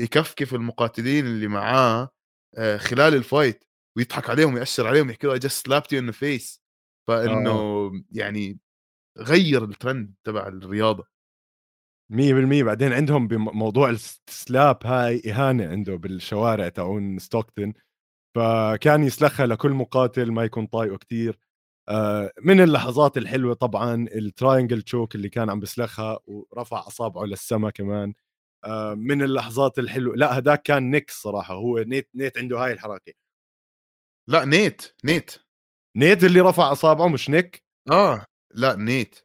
[0.00, 2.08] يكفكف المقاتلين اللي معاه
[2.56, 3.64] آه خلال ال fight
[3.96, 6.62] ويضحك عليهم ويأشر عليهم يحكي له just slapped you in face
[7.08, 8.02] فإنه آه.
[8.10, 8.58] يعني
[9.18, 11.12] غير الترند تبع الرياضة
[12.12, 17.72] 100% بعدين عندهم بموضوع ال slap هاي إهانة عنده بالشوارع تاعون ستوكتن
[18.36, 21.38] فكان يسلخها لكل مقاتل ما يكون طايقه كتير.
[21.88, 27.70] آه، من اللحظات الحلوة طبعا ال triangle choke اللي كان عم بسلخها ورفع أصابعه للسما
[27.70, 28.14] كمان.
[28.64, 33.12] آه، من اللحظات الحلوة لا هداك كان نيك صراحة هو نيت نيت عنده هاي الحركة.
[34.28, 35.36] لا نيت نيت.
[35.96, 39.18] نيت اللي رفع أصابعه مش نيك؟ آه لا نيت.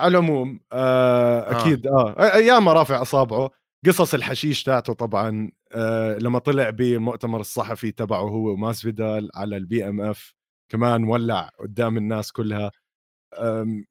[0.00, 1.60] على العموم آه, آه.
[1.60, 3.50] أكيد آه أيام رافع أصابعه
[3.86, 9.88] قصص الحشيش تاعته طبعا آه لما طلع بالمؤتمر الصحفي تبعه هو وماس فيدال على ال
[9.88, 10.34] BMF
[10.72, 12.70] كمان ولع قدام الناس كلها.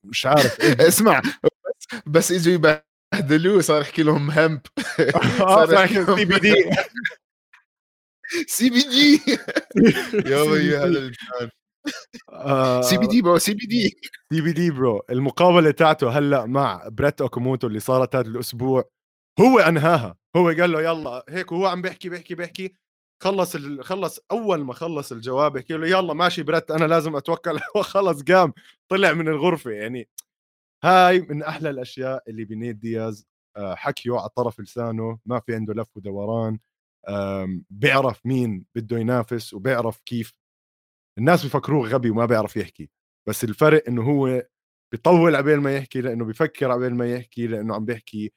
[0.03, 0.77] مش عارف إيه.
[0.87, 2.53] اسمع بس, بس إجوا
[3.13, 4.61] يبهدلوه صار يحكي لهم hemp
[5.39, 6.55] صار يحكي سي بي دي.
[8.47, 9.21] CBD.
[10.31, 10.37] يا
[10.85, 11.11] هذا
[12.81, 13.97] سي بي دي برو سي بي دي.
[14.33, 15.01] سي بي دي برو.
[15.09, 18.89] المقابلة تاعته هلأ مع بريت أوكوموتو اللي صارت هذا الأسبوع.
[19.39, 22.73] هو أنهاها هو قال له يلا هيك وهو عم بيحكي بيحكي بيحكي
[23.23, 23.83] خلص ال...
[23.83, 27.59] خلص أول ما خلص الجواب يحكي له يلا ماشي بريت أنا لازم أتوكل
[27.93, 28.53] خلص قام
[28.89, 30.09] طلع من الغرفة يعني.
[30.83, 33.27] هاي من أحلى الأشياء اللي بنيت دياز
[33.57, 36.59] آه، حكيه على طرف لسانه ما في عنده لف ودوران
[37.69, 40.33] بيعرف مين بده ينافس وبيعرف كيف.
[41.17, 42.89] الناس بفكروه غبي وما بيعرف يحكي
[43.29, 44.43] بس الفرق إنه هو
[44.91, 48.33] بيطول عبين ما يحكي لأنه بيفكر عبين ما يحكي لأنه عم بيحكي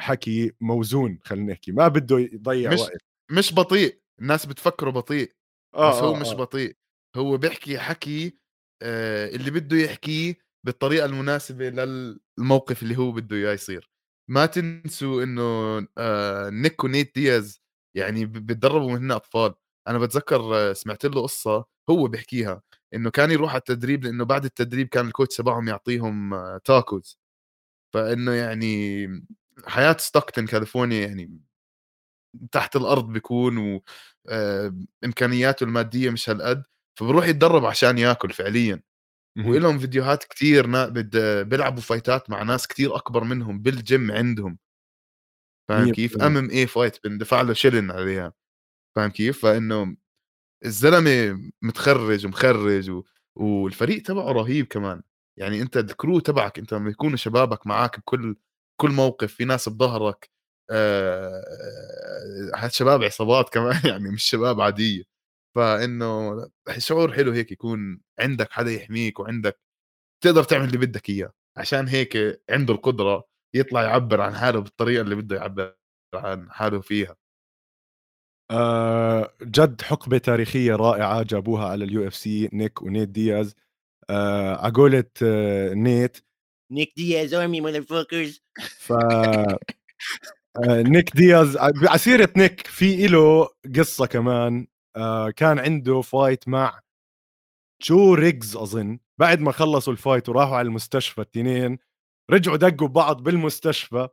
[0.00, 3.02] حكي موزون خلينا نحكي ما بده يضيع مش وقت.
[3.30, 5.32] مش بطيء الناس بتفكره بطيء
[5.74, 6.34] آه بس هو آه مش آه.
[6.34, 6.76] بطيء
[7.16, 8.38] هو بيحكي حكي
[8.82, 13.90] آه اللي بده يحكيه بالطريقة المناسبة للموقف اللي هو بده إياه يصير.
[14.30, 15.42] ما تنسوا إنه
[15.98, 17.62] آه نيك ونيت دياز
[17.96, 19.54] يعني بتدربوا من أطفال.
[19.88, 22.62] أنا بتذكر آه، سمعت له قصة هو بيحكيها
[22.94, 27.18] إنه كان يروح على التدريب لأنه بعد التدريب كان ال coach تبعهم يعطيهم تاكوز
[27.94, 29.06] آه، فإنه يعني
[29.66, 31.40] حياة ستوكتن كاليفورنيا يعني
[32.52, 33.80] تحت الأرض بيكون
[34.28, 36.64] وامكانياته آه، المادية مش هالقد
[36.98, 38.82] فبروح يتدرب عشان ياكل فعليا.
[39.38, 40.66] ولهم فيديوهات كثير
[41.42, 44.58] بيلعبوا fightات مع ناس كثير أكبر منهم بالجيم عندهم.
[45.68, 48.32] فاهم كيف؟ MMA fight بندفع له شلن عليها.
[48.96, 49.96] فاهم كيف؟ فانه
[50.64, 53.04] الزلمة متخرج ومخرج و...
[53.36, 55.02] والفريق تبعه رهيب كمان.
[55.38, 58.36] يعني أنت ال crew تبعك أنت لما يكونوا شبابك معك بكل
[58.76, 60.30] كل موقف في ناس بظهرك
[60.70, 61.42] آه
[62.68, 65.04] شباب عصابات كمان يعني مش شباب عادية.
[65.56, 66.36] فإنه
[66.78, 69.60] شعور حلو هيك يكون عندك حدا يحميك وعندك
[70.24, 71.32] تقدر تعمل اللي بدك إياه.
[71.58, 73.24] عشان هيك عنده القدرة
[73.56, 75.76] يطلع يعبر عن حاله بالطريقة اللي بده يعبر
[76.14, 77.16] عن حاله فيها.
[78.50, 83.54] آه جد حقبة تاريخية رائعة جابوها على ال UFC نيك ونيت دياز.
[84.10, 86.18] آه عقولة آه نيت
[86.70, 88.40] نيك دياز army motherfuckers
[88.78, 96.48] ف آه، نيك دياز على سيرة نيك في له قصة كمان آه، كان عنده fight
[96.48, 96.80] مع
[97.82, 98.98] جو ريجز أظن.
[99.18, 101.78] بعد ما خلصوا ال fight وراحوا على المستشفى التنين
[102.30, 104.08] رجعوا دقوا بعض بالمستشفى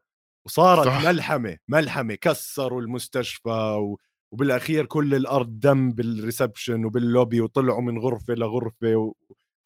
[0.46, 1.06] وصارت صح.
[1.06, 4.00] ملحمة ملحمة كسروا المستشفى و...
[4.34, 9.14] وبالأخير كل الأرض دم بال reception وبال lobby وطلعوا من غرفة لغرفة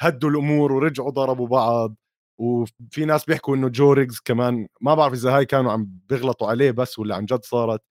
[0.02, 1.96] وهدوا الأمور ورجعوا ضربوا بعض.
[2.38, 6.72] وفي ناس بيحكوا إنه جو ريجز كمان ما بعرف إذا هاي كانوا عم بيغلطوا عليه
[6.72, 7.82] بس ولا عن جد صارت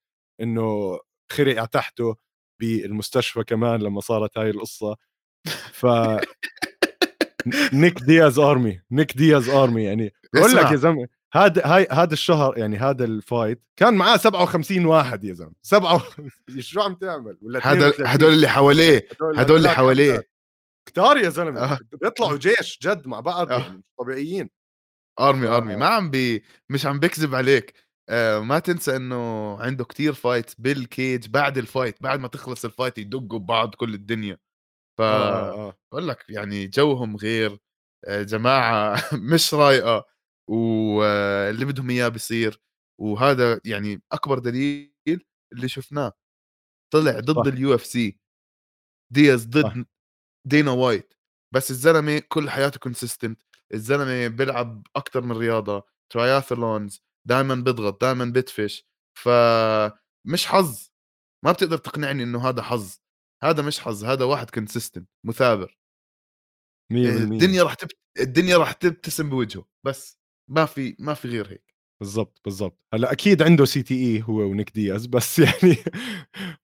[0.40, 0.98] إنه
[1.32, 2.16] خرق تحته
[2.60, 4.96] بالمستشفى كمان لما صارت هاي القصة.
[5.72, 5.86] ف
[7.72, 10.12] نيك دياز army نيك دياز army يعني.
[10.34, 14.84] بقول لك يا زلمة هذا هاي هذا الشهر يعني هذا ال fight كان معاه 57
[14.86, 17.60] واحد يا زلمة 57 شو عم تعمل؟ ولا
[18.14, 20.35] هدول اللي حواليه هدول اللي حواليه.
[20.86, 21.78] كتار يا زلمة آه.
[22.02, 23.58] بيطلعوا جيش جد مع بعض آه.
[23.58, 24.50] يعني طبيعيين
[25.20, 25.76] army army آه.
[25.76, 27.74] ما عم بي مش عم بكذب عليك
[28.08, 32.64] آه ما تنسى إنه عنده كتير fight بال cage بعد ال fight بعد ما تخلص
[32.64, 34.38] ال fight يدقوا ببعض كل الدنيا
[34.98, 35.68] ف آه.
[35.68, 35.78] آه.
[35.92, 37.58] بقول لك يعني جوهم غير
[38.08, 38.96] آه جماعة
[39.32, 40.04] مش رايقة
[40.50, 42.60] واللي بدهم إياه بيصير
[43.00, 44.92] وهذا يعني أكبر دليل
[45.52, 46.12] اللي شفناه
[46.94, 48.18] طلع ضد ال UFC
[49.12, 49.86] دياز ضد
[50.46, 51.14] دانا وايت
[51.54, 53.42] بس الزلمة كل حياته consistent
[53.74, 58.86] الزلمة بيلعب أكثر من رياضة triathlons دائما بيضغط دائما بتفش
[59.18, 60.88] فمش حظ.
[61.44, 62.98] ما بتقدر تقنعني إنه هذا حظ.
[63.42, 65.78] هذا مش حظ هذا واحد consistent مثابر.
[66.92, 67.98] 100% الدنيا راح تبت...
[68.20, 70.18] الدنيا راح تبتسم بوجهه بس
[70.50, 71.75] ما في ما في غير هيك.
[72.00, 72.78] بالضبط بالضبط.
[72.94, 75.76] هلأ أكيد عنده CTE هو ونيك دياز بس يعني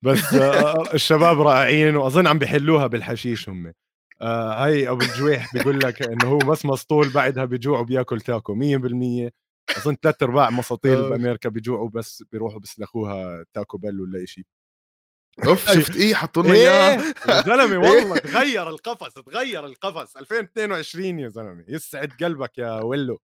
[0.03, 3.73] بس آه، الشباب رائعين وأظن عم بيحلوها بالحشيش هم.
[4.21, 9.31] آه هاي أبو الجويح بيقول لك إنه هو بس مسطول بعدها بيجوع وبياكل تاكو 100%
[9.77, 11.09] أظن ثلاث أرباع مساطيل آه.
[11.09, 14.45] بأمريكا بيجوعوا بس بيروحوا بيسلخوها تاكو بيل ولا شيء
[15.47, 16.93] أوف شفت؟ إيه حطوا لنا اياه
[17.29, 20.17] يا زلمة والله تغير القفص تغير القفص.
[20.17, 21.65] 2022 يا زلمة.
[21.69, 23.21] يسعد قلبك يا ولو.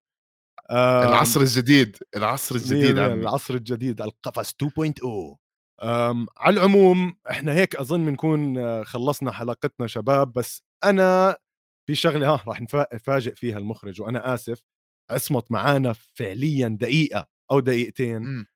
[0.71, 3.15] العصر الجديد العصر الجديد عمي.
[3.23, 5.37] العصر الجديد القفص 2.0
[5.83, 11.37] على العموم إحنا هيك أظن بنكون آه، خلصنا حلقتنا شباب بس أنا
[11.87, 12.61] في شغلة ها راح
[12.93, 14.63] نفاجئ فيها المخرج وأنا آسف
[15.11, 18.47] اصمت معانا فعليا دقيقة أو دقيقتين م.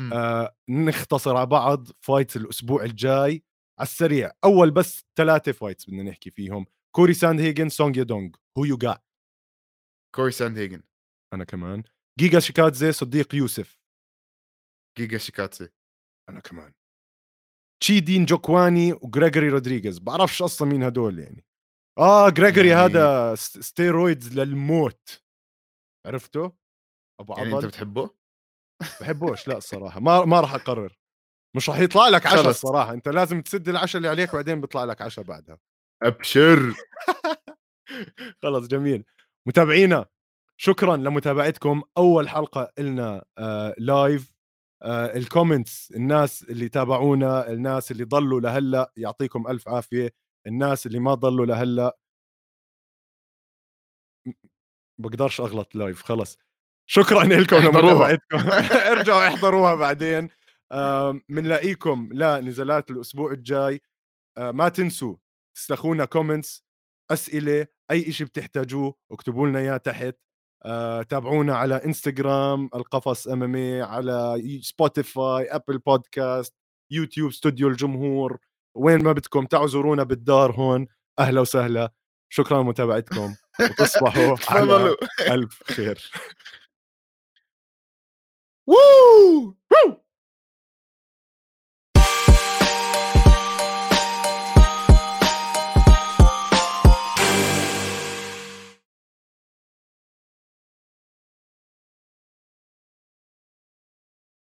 [0.00, 0.12] م.
[0.12, 3.44] آه نختصر على بعض fights الأسبوع الجاي
[3.78, 6.66] على السريع أول بس ثلاثة fights بدنا نحكي فيهم
[6.96, 9.04] كوري ساندهيجن سونج يادونغ who you got
[10.14, 10.82] كوري ساندهيجن
[11.32, 11.82] أنا كمان.
[12.18, 13.80] جيجا شيكاتزي صديق يوسف.
[14.98, 15.68] جيجا شيكاتزي.
[16.28, 16.72] أنا كمان.
[17.82, 19.98] تشيدي نجوكواني وجريجوري رودريغيز.
[19.98, 21.44] بعرفش أصلا مين هدول يعني.
[21.98, 22.80] آه جريجوري يعني...
[22.80, 25.24] هذا steroids للموت.
[26.06, 26.52] عرفته؟
[27.20, 28.10] أبو عضل يعني أنت بتحبه؟
[29.00, 30.00] بحبوش لا الصراحة.
[30.00, 30.98] ما ما راح أقرر.
[31.56, 32.92] مش راح يطلع لك عشاء الصراحة.
[32.92, 35.58] أنت لازم تسد العشاء اللي عليك وبعدين بيطلع لك عشاء بعدها.
[36.02, 36.74] أبشر.
[38.42, 39.04] خلص جميل.
[39.48, 40.06] متابعينا.
[40.62, 41.82] شكرا لمتابعتكم.
[41.98, 44.32] أول حلقة لنا آه live
[44.82, 50.10] آه ال comments الناس اللي تابعونا الناس اللي ضلوا لهلأ يعطيكم ألف عافية.
[50.46, 51.98] الناس اللي ما ضلوا لهلأ.
[54.98, 56.38] بقدرش أغلط live خلص.
[56.86, 58.38] شكرا لكم لمتابعتكم.
[58.92, 60.28] ارجعوا احضروها بعدين.
[61.28, 63.80] بنلاقيكم لنزالات الأسبوع الجاي.
[64.38, 65.16] آه، ما تنسوا
[65.56, 66.64] تسلخونا comments
[67.10, 70.16] أسئلة أي شيء بتحتاجوه اكتبوا لنا إياه تحت.
[70.64, 76.54] آه، تابعونا على انستغرام القفص MMA على Spotify Apple Podcast
[76.90, 78.38] يوتيوب ستوديو الجمهور.
[78.74, 80.86] وين ما بدكم تعوا زورونا بالدار هون.
[81.18, 81.92] أهلا وسهلا.
[82.32, 83.34] شكرا لمتابعتكم.
[83.60, 86.10] وتصبحوا على ألف خير.
[88.70, 89.56] Woo!
[89.74, 90.09] Woo!